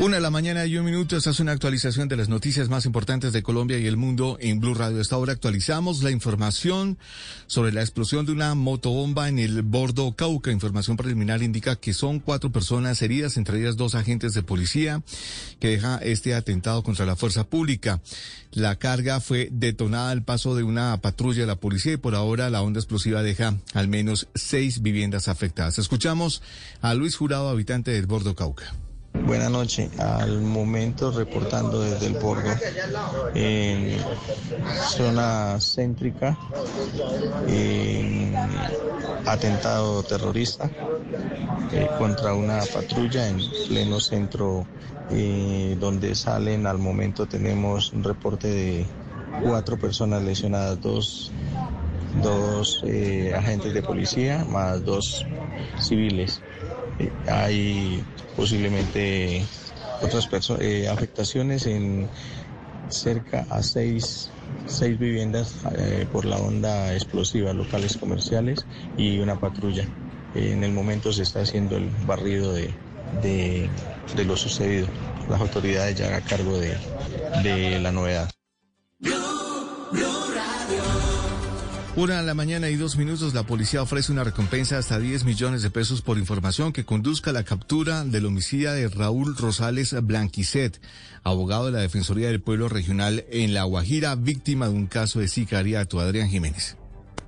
Una 0.00 0.16
de 0.16 0.22
la 0.22 0.30
mañana 0.30 0.64
y 0.64 0.78
un 0.78 0.86
minuto. 0.86 1.14
Esta 1.14 1.28
es 1.28 1.40
una 1.40 1.52
actualización 1.52 2.08
de 2.08 2.16
las 2.16 2.30
noticias 2.30 2.70
más 2.70 2.86
importantes 2.86 3.34
de 3.34 3.42
Colombia 3.42 3.78
y 3.78 3.86
el 3.86 3.98
mundo 3.98 4.38
en 4.40 4.58
Blue 4.58 4.72
Radio. 4.72 4.98
Esta 4.98 5.18
hora 5.18 5.34
actualizamos 5.34 6.02
la 6.02 6.10
información 6.10 6.96
sobre 7.46 7.70
la 7.70 7.82
explosión 7.82 8.24
de 8.24 8.32
una 8.32 8.54
motobomba 8.54 9.28
en 9.28 9.38
el 9.38 9.60
Bordo 9.60 10.16
Cauca. 10.16 10.52
Información 10.52 10.96
preliminar 10.96 11.42
indica 11.42 11.76
que 11.76 11.92
son 11.92 12.18
cuatro 12.18 12.50
personas 12.50 13.02
heridas, 13.02 13.36
entre 13.36 13.60
ellas 13.60 13.76
dos 13.76 13.94
agentes 13.94 14.32
de 14.32 14.42
policía, 14.42 15.02
que 15.58 15.68
deja 15.68 15.98
este 15.98 16.34
atentado 16.34 16.82
contra 16.82 17.04
la 17.04 17.14
fuerza 17.14 17.44
pública. 17.44 18.00
La 18.52 18.76
carga 18.76 19.20
fue 19.20 19.50
detonada 19.52 20.12
al 20.12 20.24
paso 20.24 20.56
de 20.56 20.62
una 20.62 20.98
patrulla 21.02 21.42
de 21.42 21.46
la 21.46 21.60
policía 21.60 21.92
y 21.92 21.98
por 21.98 22.14
ahora 22.14 22.48
la 22.48 22.62
onda 22.62 22.80
explosiva 22.80 23.22
deja 23.22 23.54
al 23.74 23.88
menos 23.88 24.28
seis 24.34 24.80
viviendas 24.80 25.28
afectadas. 25.28 25.78
Escuchamos 25.78 26.42
a 26.80 26.94
Luis 26.94 27.16
Jurado, 27.16 27.50
habitante 27.50 27.90
del 27.90 28.06
Bordo 28.06 28.34
Cauca. 28.34 28.74
Buenas 29.12 29.50
noches. 29.50 29.98
Al 29.98 30.40
momento 30.40 31.10
reportando 31.10 31.80
desde 31.80 32.06
el 32.06 32.14
bordo 32.14 32.50
en 33.34 33.96
zona 34.88 35.58
céntrica, 35.60 36.38
en 37.48 38.34
atentado 39.26 40.02
terrorista 40.04 40.70
eh, 41.72 41.88
contra 41.98 42.34
una 42.34 42.60
patrulla 42.72 43.28
en 43.28 43.40
pleno 43.68 44.00
centro, 44.00 44.66
eh, 45.10 45.76
donde 45.78 46.14
salen 46.14 46.66
al 46.66 46.78
momento 46.78 47.26
tenemos 47.26 47.92
un 47.92 48.04
reporte 48.04 48.48
de 48.48 48.86
cuatro 49.42 49.76
personas 49.76 50.22
lesionadas, 50.22 50.80
dos 50.80 51.32
dos 52.22 52.82
eh, 52.86 53.32
agentes 53.36 53.72
de 53.72 53.82
policía 53.82 54.44
más 54.48 54.84
dos 54.84 55.24
civiles. 55.78 56.42
Hay 57.26 58.02
posiblemente 58.34 59.46
otras 60.00 60.28
eh, 60.60 60.88
afectaciones 60.88 61.66
en 61.66 62.08
cerca 62.88 63.46
a 63.50 63.62
seis, 63.62 64.36
seis 64.66 64.98
viviendas 64.98 65.60
eh, 65.76 66.06
por 66.10 66.24
la 66.24 66.38
onda 66.38 66.94
explosiva, 66.94 67.52
locales 67.52 67.96
comerciales 67.96 68.66
y 68.96 69.18
una 69.18 69.38
patrulla. 69.38 69.86
En 70.34 70.64
el 70.64 70.72
momento 70.72 71.12
se 71.12 71.22
está 71.22 71.40
haciendo 71.40 71.76
el 71.76 71.90
barrido 72.06 72.52
de, 72.52 72.80
de, 73.10 73.70
de 74.12 74.24
lo 74.24 74.36
sucedido. 74.36 74.88
Las 75.28 75.40
autoridades 75.40 75.96
ya 75.96 76.16
a 76.16 76.22
cargo 76.22 76.58
de, 76.58 76.76
de 77.42 77.78
la 77.80 77.92
novedad. 77.92 78.30
Una 82.00 82.16
de 82.16 82.26
la 82.26 82.32
mañana 82.32 82.70
y 82.70 82.76
dos 82.76 82.96
minutos, 82.96 83.34
la 83.34 83.42
policía 83.42 83.82
ofrece 83.82 84.10
una 84.10 84.24
recompensa 84.24 84.78
hasta 84.78 84.98
10 84.98 85.24
millones 85.24 85.60
de 85.60 85.68
pesos 85.68 86.00
por 86.00 86.16
información 86.16 86.72
que 86.72 86.86
conduzca 86.86 87.28
a 87.28 87.34
la 87.34 87.44
captura 87.44 88.04
del 88.06 88.24
homicida 88.24 88.72
de 88.72 88.88
Raúl 88.88 89.36
Rosales 89.36 89.94
Blanquicet, 90.00 90.80
abogado 91.24 91.66
de 91.66 91.72
la 91.72 91.80
Defensoría 91.80 92.28
del 92.28 92.40
Pueblo 92.40 92.70
Regional 92.70 93.26
en 93.30 93.52
La 93.52 93.64
Guajira, 93.64 94.14
víctima 94.14 94.68
de 94.68 94.76
un 94.76 94.86
caso 94.86 95.20
de 95.20 95.28
sicariato. 95.28 96.00
Adrián 96.00 96.30
Jiménez. 96.30 96.79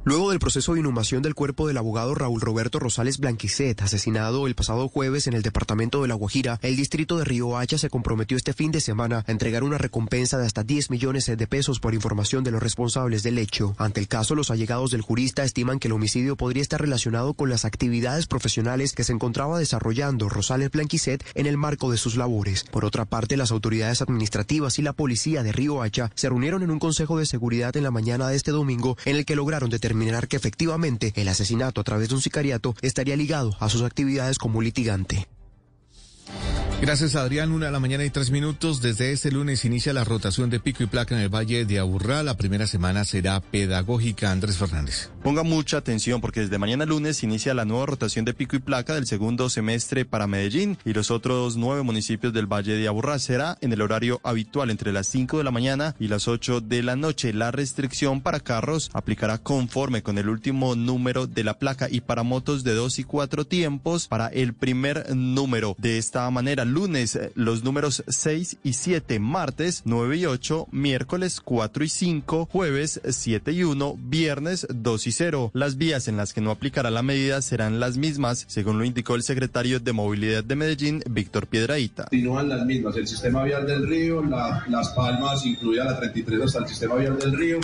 Luego 0.05 0.31
del 0.31 0.41
proceso 0.41 0.75
de 0.75 0.81
inhumación 0.81 1.23
del 1.23 1.37
cuerpo 1.37 1.69
del 1.69 1.77
abogado 1.77 2.17
Raúl 2.17 2.41
Roberto 2.41 2.81
Rosales 2.81 3.19
Blanquicet, 3.19 3.83
asesinado 3.83 4.49
el 4.49 4.57
pasado 4.57 4.89
jueves 4.89 5.29
en 5.29 5.35
el 5.35 5.43
departamento 5.43 6.03
de 6.03 6.09
La 6.09 6.15
Guajira, 6.15 6.59
el 6.61 6.75
distrito 6.75 7.19
de 7.19 7.25
Río 7.25 7.57
Hacha 7.57 7.79
se 7.79 7.89
comprometió 7.89 8.37
este 8.37 8.53
fin 8.53 8.73
de 8.73 8.81
semana 8.81 9.25
a 9.25 9.31
entregar 9.31 9.63
una 9.63 9.79
recompensa 9.79 10.39
de 10.39 10.47
hasta 10.47 10.65
10 10.65 10.91
millones 10.91 11.27
de 11.27 11.47
pesos 11.47 11.79
por 11.79 11.95
información 11.95 12.43
de 12.43 12.51
los 12.51 12.61
responsables 12.61 13.23
del 13.23 13.39
hecho. 13.39 13.77
Ante 13.79 14.01
el 14.01 14.09
caso, 14.09 14.35
los 14.35 14.51
allegados 14.51 14.91
del 14.91 15.03
jurista 15.03 15.45
estiman 15.45 15.79
que 15.79 15.87
el 15.87 15.93
homicidio 15.93 16.37
podría 16.37 16.63
estar 16.63 16.81
relacionado 16.81 17.35
con 17.35 17.49
las 17.49 17.65
actividades 17.65 18.27
profesionales 18.27 18.95
que 18.95 19.05
se 19.05 19.13
encontraba 19.13 19.61
desarrollando 19.61 20.29
Rosales 20.29 20.73
Blanquicet 20.73 21.25
en 21.37 21.47
el 21.47 21.57
marco 21.57 21.93
de 21.93 21.97
sus 21.97 22.17
labores. 22.17 22.65
Por 22.65 22.85
otra 22.85 23.05
parte, 23.05 23.37
las 23.37 23.53
autoridades 23.53 24.03
administrativas 24.03 24.81
y 24.81 24.83
la 24.83 24.95
policía 24.95 25.45
de 25.45 25.53
Río 25.53 25.81
Hacha 25.81 26.11
se 26.17 26.29
reunieron 26.29 26.65
en 26.65 26.73
un 26.73 26.81
consejo 26.81 27.21
de 27.21 27.27
seguridad 27.27 27.77
en 27.77 27.85
la 27.85 27.93
mañana 27.93 28.27
de 28.27 28.35
este 28.35 28.51
domingo 28.51 28.97
en 29.05 29.15
el 29.15 29.25
que 29.25 29.37
lograron 29.37 29.71
determinar 29.71 29.92
que 30.29 30.37
efectivamente 30.37 31.13
el 31.17 31.29
asesinato 31.29 31.81
a 31.81 31.85
través 31.85 32.09
de 32.09 32.15
un 32.15 32.23
sicariato 32.23 32.75
estaría 32.83 33.17
ligado 33.17 33.57
a 33.61 33.69
sus 33.69 33.83
actividades 33.83 34.39
como 34.39 34.63
litigante. 34.63 35.29
Gracias, 36.83 37.15
Adrián. 37.15 37.53
Una 37.53 37.67
de 37.67 37.73
la 37.73 37.79
mañana 37.79 38.05
y 38.05 38.11
tres 38.11 38.33
minutos. 38.33 38.83
Desde 38.83 39.13
este 39.13 39.31
lunes 39.31 39.65
inicia 39.65 39.93
la 39.93 40.03
rotación 40.03 40.51
de 40.51 40.59
pico 40.59 40.83
y 40.83 40.87
placa 40.87 41.15
en 41.15 41.21
el 41.21 41.29
Valle 41.29 41.65
de 41.65 41.79
Aburrá. 41.79 42.25
La 42.25 42.37
primera 42.37 42.67
semana 42.67 43.05
será 43.05 43.41
pedagógica. 43.41 44.33
Andrés 44.33 44.57
Fernández. 44.57 45.09
Ponga 45.23 45.45
mucha 45.45 45.77
atención 45.77 46.21
porque 46.21 46.41
desde 46.41 46.59
mañana 46.59 46.85
lunes 46.85 47.23
inicia 47.23 47.55
la 47.55 47.65
nueva 47.65 47.87
rotación 47.87 48.25
de 48.25 48.35
pico 48.35 48.57
y 48.57 48.59
placa 48.59 48.97
del 48.97 49.07
segundo 49.07 49.49
semestre 49.49 50.05
para 50.05 50.27
Medellín 50.27 50.77
y 50.85 50.93
los 50.93 51.13
otros 51.13 51.57
nueve 51.57 51.83
municipios 51.83 52.33
del 52.33 52.53
Valle 52.53 52.75
de 52.75 52.89
Aburrá. 52.89 53.21
Será 53.21 53.57
en 53.61 53.73
el 53.73 53.81
horario 53.81 54.21
habitual 54.25 54.69
entre 54.69 54.91
las 54.91 55.07
5 55.07 55.39
de 55.39 55.45
la 55.45 55.53
mañana 55.53 55.95
y 56.01 56.09
las 56.09 56.27
8 56.27 56.63
de 56.63 56.83
la 56.83 56.97
noche. 56.97 57.33
La 57.33 57.53
restricción 57.53 58.23
para 58.23 58.41
carros 58.41 58.91
aplicará 58.93 59.39
conforme 59.39 60.03
con 60.03 60.19
el 60.19 60.29
último 60.29 60.75
número 60.75 61.29
de 61.29 61.45
la 61.45 61.61
placa 61.61 61.87
y 61.89 62.01
para 62.01 62.25
motos 62.25 62.65
de 62.65 62.75
dos 62.75 62.99
y 62.99 63.05
cuatro 63.05 63.47
tiempos 63.47 64.09
para 64.09 64.27
el 64.27 64.53
primer 64.53 65.15
número. 65.15 65.77
De 65.79 65.99
esta 65.99 66.29
manera, 66.29 66.65
lunes 66.73 67.17
eh, 67.17 67.33
los 67.35 67.63
números 67.65 68.03
6 68.09 68.57
y 68.65 68.73
7, 68.73 69.19
martes 69.19 69.83
9 69.85 70.17
y 70.17 70.27
8, 70.27 70.69
miércoles 70.73 71.41
4 71.41 71.85
y 71.85 71.89
5, 71.89 72.49
jueves 72.51 73.01
7 73.09 73.53
y 73.53 73.63
1, 73.65 73.99
viernes 74.03 74.67
2 74.69 75.07
y 75.07 75.13
0. 75.13 75.51
Las 75.55 75.77
vías 75.77 76.09
en 76.09 76.17
las 76.17 76.33
que 76.33 76.41
no 76.41 76.51
aplicará 76.51 76.91
la 76.91 77.03
medida 77.03 77.43
serán 77.43 77.81
las 77.81 77.97
mismas, 77.97 78.45
según 78.49 78.79
lo 78.79 78.85
indicó 78.85 79.15
el 79.15 79.23
secretario 79.23 79.81
de 79.81 79.93
Movilidad 79.93 80.45
de 80.45 80.57
Medellín, 80.57 81.03
Víctor 81.09 81.47
Piedraíta. 81.47 82.05
Continúan 82.05 82.49
las 82.49 82.65
mismas, 82.67 82.97
el 82.97 83.07
sistema 83.07 83.45
vial 83.45 83.67
del 83.67 83.87
río, 83.87 84.23
la- 84.25 84.65
Las 84.69 84.91
Palmas, 84.91 85.45
incluida 85.47 85.85
la 85.85 85.99
33 85.99 86.43
hasta 86.43 86.59
el 86.61 86.69
sistema 86.69 86.95
vial 86.97 87.19
del 87.19 87.33
río, 87.37 87.59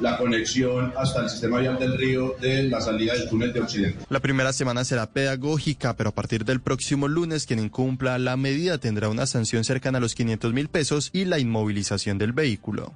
la 0.00 0.16
conexión 0.18 0.92
hasta 0.96 1.22
el 1.22 1.30
sistema 1.30 1.60
vial 1.60 1.78
del 1.78 1.96
río 1.96 2.34
de 2.40 2.64
la 2.64 2.80
salida 2.80 3.14
del 3.14 3.28
túnel 3.28 3.52
de 3.52 3.60
Occidente. 3.60 3.98
La 4.08 4.20
primera 4.20 4.52
semana 4.52 4.84
será 4.84 5.06
pedagógica, 5.10 5.96
pero 5.96 6.10
a 6.10 6.14
partir 6.14 6.44
del 6.44 6.60
próximo 6.60 7.08
lunes, 7.08 7.46
quien 7.46 7.58
incumpla 7.58 8.18
la 8.18 8.36
medida 8.42 8.76
tendrá 8.76 9.08
una 9.08 9.26
sanción 9.26 9.64
cercana 9.64 9.96
a 9.96 10.00
los 10.02 10.14
500 10.14 10.52
mil 10.52 10.68
pesos 10.68 11.08
y 11.14 11.24
la 11.24 11.38
inmovilización 11.38 12.18
del 12.18 12.32
vehículo. 12.32 12.92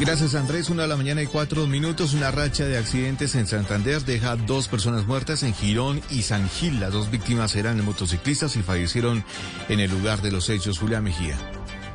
Gracias, 0.00 0.34
Andrés. 0.34 0.70
Una 0.70 0.82
de 0.82 0.88
la 0.88 0.96
mañana 0.96 1.22
y 1.22 1.26
cuatro 1.26 1.66
minutos. 1.66 2.14
Una 2.14 2.30
racha 2.30 2.64
de 2.64 2.76
accidentes 2.76 3.34
en 3.36 3.46
Santander 3.46 4.04
deja 4.04 4.34
dos 4.34 4.66
personas 4.66 5.06
muertas 5.06 5.42
en 5.44 5.54
Girón 5.54 6.00
y 6.10 6.22
San 6.22 6.48
Gil. 6.48 6.80
Las 6.80 6.92
dos 6.92 7.10
víctimas 7.10 7.54
eran 7.54 7.84
motociclistas 7.84 8.56
y 8.56 8.62
fallecieron 8.62 9.24
en 9.68 9.80
el 9.80 9.90
lugar 9.90 10.20
de 10.20 10.32
los 10.32 10.50
hechos. 10.50 10.78
Julián 10.78 11.04
Mejía. 11.04 11.38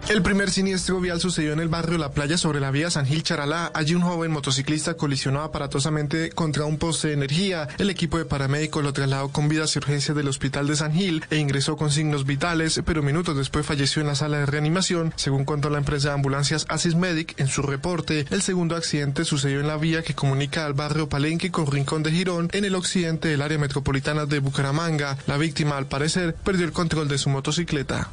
El 0.09 0.23
primer 0.23 0.49
siniestro 0.49 0.99
vial 0.99 1.21
sucedió 1.21 1.53
en 1.53 1.59
el 1.59 1.67
barrio 1.67 1.99
La 1.99 2.09
Playa 2.09 2.35
sobre 2.35 2.59
la 2.59 2.71
vía 2.71 2.89
San 2.89 3.05
Gil 3.05 3.21
Charalá. 3.21 3.71
Allí 3.75 3.93
un 3.93 4.01
joven 4.01 4.31
motociclista 4.31 4.95
colisionó 4.95 5.43
aparatosamente 5.43 6.31
contra 6.31 6.65
un 6.65 6.79
poste 6.79 7.09
de 7.09 7.13
energía. 7.13 7.67
El 7.77 7.91
equipo 7.91 8.17
de 8.17 8.25
paramédicos 8.25 8.83
lo 8.83 8.91
trasladó 8.91 9.29
con 9.29 9.47
vidas 9.47 9.75
y 9.75 9.77
urgencias 9.77 10.17
del 10.17 10.27
hospital 10.27 10.65
de 10.65 10.77
San 10.77 10.93
Gil 10.93 11.23
e 11.29 11.37
ingresó 11.37 11.77
con 11.77 11.91
signos 11.91 12.25
vitales, 12.25 12.81
pero 12.83 13.03
minutos 13.03 13.37
después 13.37 13.67
falleció 13.67 14.01
en 14.01 14.07
la 14.07 14.15
sala 14.15 14.39
de 14.39 14.47
reanimación. 14.47 15.13
Según 15.15 15.45
contó 15.45 15.69
la 15.69 15.77
empresa 15.77 16.07
de 16.07 16.15
ambulancias 16.15 16.65
Asis 16.69 16.95
Medic 16.95 17.39
en 17.39 17.47
su 17.47 17.61
reporte, 17.61 18.25
el 18.31 18.41
segundo 18.41 18.75
accidente 18.75 19.25
sucedió 19.25 19.59
en 19.59 19.67
la 19.67 19.77
vía 19.77 20.01
que 20.01 20.15
comunica 20.15 20.65
al 20.65 20.73
barrio 20.73 21.07
Palenque 21.07 21.51
con 21.51 21.67
Rincón 21.67 22.01
de 22.01 22.11
Girón 22.11 22.49
en 22.53 22.65
el 22.65 22.73
occidente 22.73 23.27
del 23.27 23.43
área 23.43 23.59
metropolitana 23.59 24.25
de 24.25 24.39
Bucaramanga. 24.39 25.19
La 25.27 25.37
víctima, 25.37 25.77
al 25.77 25.85
parecer, 25.85 26.33
perdió 26.33 26.65
el 26.65 26.71
control 26.71 27.07
de 27.07 27.19
su 27.19 27.29
motocicleta. 27.29 28.09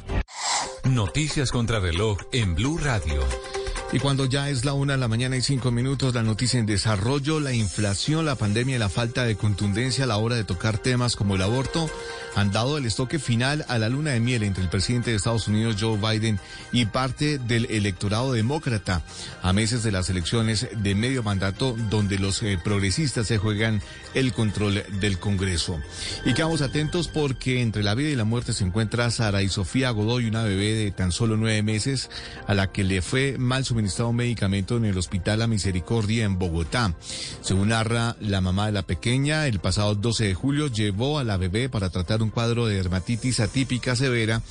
Noticias 0.83 1.51
contra 1.51 1.79
reloj 1.91 2.17
en 2.33 2.53
Blue 2.53 2.77
Radio. 2.83 3.66
Y 3.93 3.99
cuando 3.99 4.25
ya 4.25 4.49
es 4.49 4.65
la 4.65 4.73
una 4.73 4.93
de 4.93 4.99
la 4.99 5.07
mañana 5.07 5.37
y 5.37 5.41
cinco 5.41 5.71
minutos, 5.71 6.13
la 6.13 6.21
noticia 6.21 6.59
en 6.59 6.65
desarrollo, 6.65 7.39
la 7.39 7.53
inflación, 7.53 8.25
la 8.25 8.35
pandemia 8.35 8.75
y 8.75 8.79
la 8.79 8.89
falta 8.89 9.23
de 9.23 9.37
contundencia 9.37 10.03
a 10.03 10.07
la 10.07 10.17
hora 10.17 10.35
de 10.35 10.43
tocar 10.43 10.77
temas 10.77 11.15
como 11.15 11.35
el 11.35 11.41
aborto 11.41 11.89
han 12.35 12.51
dado 12.51 12.77
el 12.77 12.85
estoque 12.85 13.17
final 13.17 13.65
a 13.69 13.79
la 13.79 13.87
luna 13.87 14.11
de 14.11 14.19
miel 14.19 14.43
entre 14.43 14.61
el 14.61 14.69
presidente 14.69 15.09
de 15.09 15.15
Estados 15.15 15.47
Unidos, 15.47 15.77
Joe 15.79 15.97
Biden, 15.97 16.37
y 16.73 16.85
parte 16.85 17.39
del 17.39 17.65
electorado 17.71 18.33
demócrata 18.33 19.03
a 19.41 19.53
meses 19.53 19.83
de 19.83 19.93
las 19.93 20.09
elecciones 20.09 20.67
de 20.75 20.93
medio 20.93 21.23
mandato 21.23 21.75
donde 21.89 22.19
los 22.19 22.43
eh, 22.43 22.59
progresistas 22.61 23.27
se 23.27 23.37
juegan 23.37 23.81
el 24.13 24.33
control 24.33 24.83
del 24.99 25.17
Congreso. 25.17 25.79
Y 26.25 26.33
quedamos 26.33 26.61
atentos 26.61 27.07
porque 27.07 27.61
entre 27.61 27.83
la 27.83 27.95
vida 27.95 28.09
y 28.09 28.15
la 28.15 28.25
muerte 28.25 28.53
se 28.53 28.65
encuentra 28.65 29.09
Sara 29.11 29.41
y 29.43 29.49
Sofía 29.49 29.91
Godoy, 29.91 30.27
una 30.27 30.43
bebé 30.43 30.73
de 30.73 30.91
tan 30.91 31.13
solo 31.13 31.37
nueve 31.37 31.63
meses 31.63 32.09
a 32.47 32.53
la 32.53 32.67
que 32.71 32.83
le 32.83 33.01
fue 33.01 33.37
mal 33.37 33.63
su 33.63 33.76
suministrado 33.77 34.09
un 34.09 34.15
medicamento 34.15 34.75
en 34.75 34.85
el 34.85 34.97
Hospital 34.97 35.37
La 35.37 35.45
Misericordia 35.45 36.25
en 36.25 36.39
Bogotá. 36.39 36.95
Según 37.41 37.69
narra 37.69 38.15
la 38.19 38.41
mamá 38.41 38.65
de 38.65 38.71
la 38.71 38.81
pequeña, 38.81 39.45
el 39.45 39.59
pasado 39.59 39.93
12 39.93 40.25
de 40.25 40.33
julio 40.33 40.65
llevó 40.65 41.19
a 41.19 41.23
la 41.23 41.37
bebé 41.37 41.69
para 41.69 41.91
tratar 41.91 42.23
un 42.23 42.31
cuadro 42.31 42.65
de 42.65 42.73
dermatitis 42.73 43.39
atípica 43.39 43.95
severa 43.95 44.41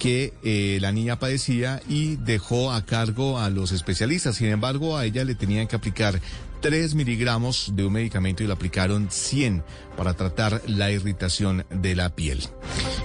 que 0.00 0.34
eh, 0.42 0.78
la 0.80 0.90
niña 0.90 1.20
padecía 1.20 1.80
y 1.88 2.16
dejó 2.16 2.72
a 2.72 2.84
cargo 2.84 3.38
a 3.38 3.48
los 3.48 3.70
especialistas. 3.70 4.34
Sin 4.34 4.48
embargo, 4.48 4.96
a 4.96 5.04
ella 5.04 5.22
le 5.22 5.36
tenían 5.36 5.68
que 5.68 5.76
aplicar 5.76 6.20
3 6.60 6.96
miligramos 6.96 7.76
de 7.76 7.86
un 7.86 7.92
medicamento 7.92 8.42
y 8.42 8.48
le 8.48 8.54
aplicaron 8.54 9.08
100 9.08 9.62
para 9.96 10.14
tratar 10.14 10.62
la 10.66 10.90
irritación 10.90 11.64
de 11.70 11.94
la 11.94 12.10
piel. 12.16 12.42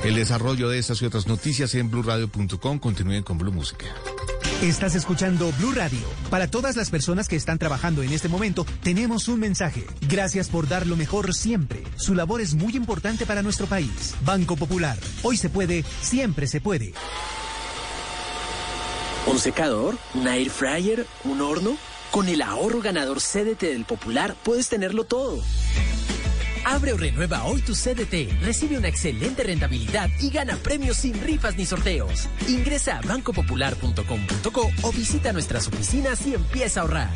El 0.03 0.15
desarrollo 0.15 0.67
de 0.69 0.79
estas 0.79 0.99
y 1.03 1.05
otras 1.05 1.27
noticias 1.27 1.75
en 1.75 1.91
blurradio.com. 1.91 2.79
Continúen 2.79 3.21
con 3.21 3.37
Blue 3.37 3.51
Música. 3.51 3.85
Estás 4.63 4.95
escuchando 4.95 5.51
Blue 5.59 5.73
Radio. 5.73 5.99
Para 6.29 6.47
todas 6.47 6.77
las 6.77 6.89
personas 6.89 7.27
que 7.27 7.35
están 7.35 7.59
trabajando 7.59 8.01
en 8.01 8.13
este 8.13 8.29
momento, 8.29 8.65
tenemos 8.81 9.27
un 9.27 9.41
mensaje. 9.41 9.85
Gracias 10.07 10.47
por 10.47 10.69
dar 10.69 10.87
lo 10.87 10.95
mejor 10.95 11.33
siempre. 11.33 11.83
Su 11.97 12.15
labor 12.15 12.39
es 12.39 12.53
muy 12.53 12.73
importante 12.77 13.25
para 13.25 13.41
nuestro 13.41 13.67
país. 13.67 14.15
Banco 14.23 14.55
Popular. 14.55 14.97
Hoy 15.21 15.35
se 15.35 15.49
puede, 15.49 15.83
siempre 15.99 16.47
se 16.47 16.61
puede. 16.61 16.93
¿Un 19.27 19.37
secador? 19.37 19.97
¿Un 20.13 20.29
air 20.29 20.49
fryer? 20.49 21.07
¿Un 21.25 21.41
horno? 21.41 21.75
Con 22.11 22.29
el 22.29 22.41
ahorro 22.41 22.81
ganador 22.81 23.19
CDT 23.19 23.63
del 23.63 23.83
Popular 23.83 24.33
puedes 24.43 24.69
tenerlo 24.69 25.03
todo. 25.03 25.41
Abre 26.65 26.93
o 26.93 26.97
renueva 26.97 27.43
hoy 27.45 27.61
tu 27.61 27.73
CDT, 27.73 28.41
recibe 28.41 28.77
una 28.77 28.87
excelente 28.87 29.43
rentabilidad 29.43 30.09
y 30.19 30.29
gana 30.29 30.55
premios 30.57 30.97
sin 30.97 31.21
rifas 31.21 31.57
ni 31.57 31.65
sorteos. 31.65 32.27
Ingresa 32.47 32.99
a 32.99 33.01
bancopopular.com.co 33.01 34.71
o 34.81 34.91
visita 34.91 35.33
nuestras 35.33 35.67
oficinas 35.67 36.25
y 36.25 36.35
empieza 36.35 36.79
a 36.79 36.83
ahorrar. 36.83 37.09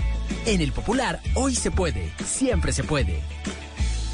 En 0.46 0.62
el 0.62 0.72
Popular, 0.72 1.22
hoy 1.36 1.56
se 1.56 1.72
puede, 1.72 2.14
siempre 2.26 2.72
se 2.72 2.84
puede. 2.84 3.22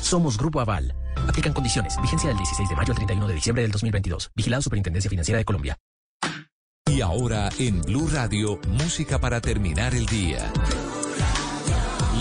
Somos 0.01 0.37
Grupo 0.37 0.59
Aval. 0.59 0.95
Aplican 1.27 1.53
condiciones. 1.53 1.95
Vigencia 2.01 2.29
del 2.29 2.37
16 2.37 2.69
de 2.69 2.75
mayo 2.75 2.91
al 2.91 2.97
31 2.97 3.27
de 3.27 3.33
diciembre 3.33 3.63
del 3.63 3.71
2022. 3.71 4.31
Vigilado 4.35 4.61
Superintendencia 4.61 5.09
Financiera 5.09 5.37
de 5.37 5.45
Colombia. 5.45 5.77
Y 6.85 7.01
ahora 7.01 7.49
en 7.57 7.81
Blue 7.81 8.07
Radio, 8.11 8.59
música 8.67 9.19
para 9.19 9.41
terminar 9.41 9.95
el 9.95 10.05
día. 10.05 10.51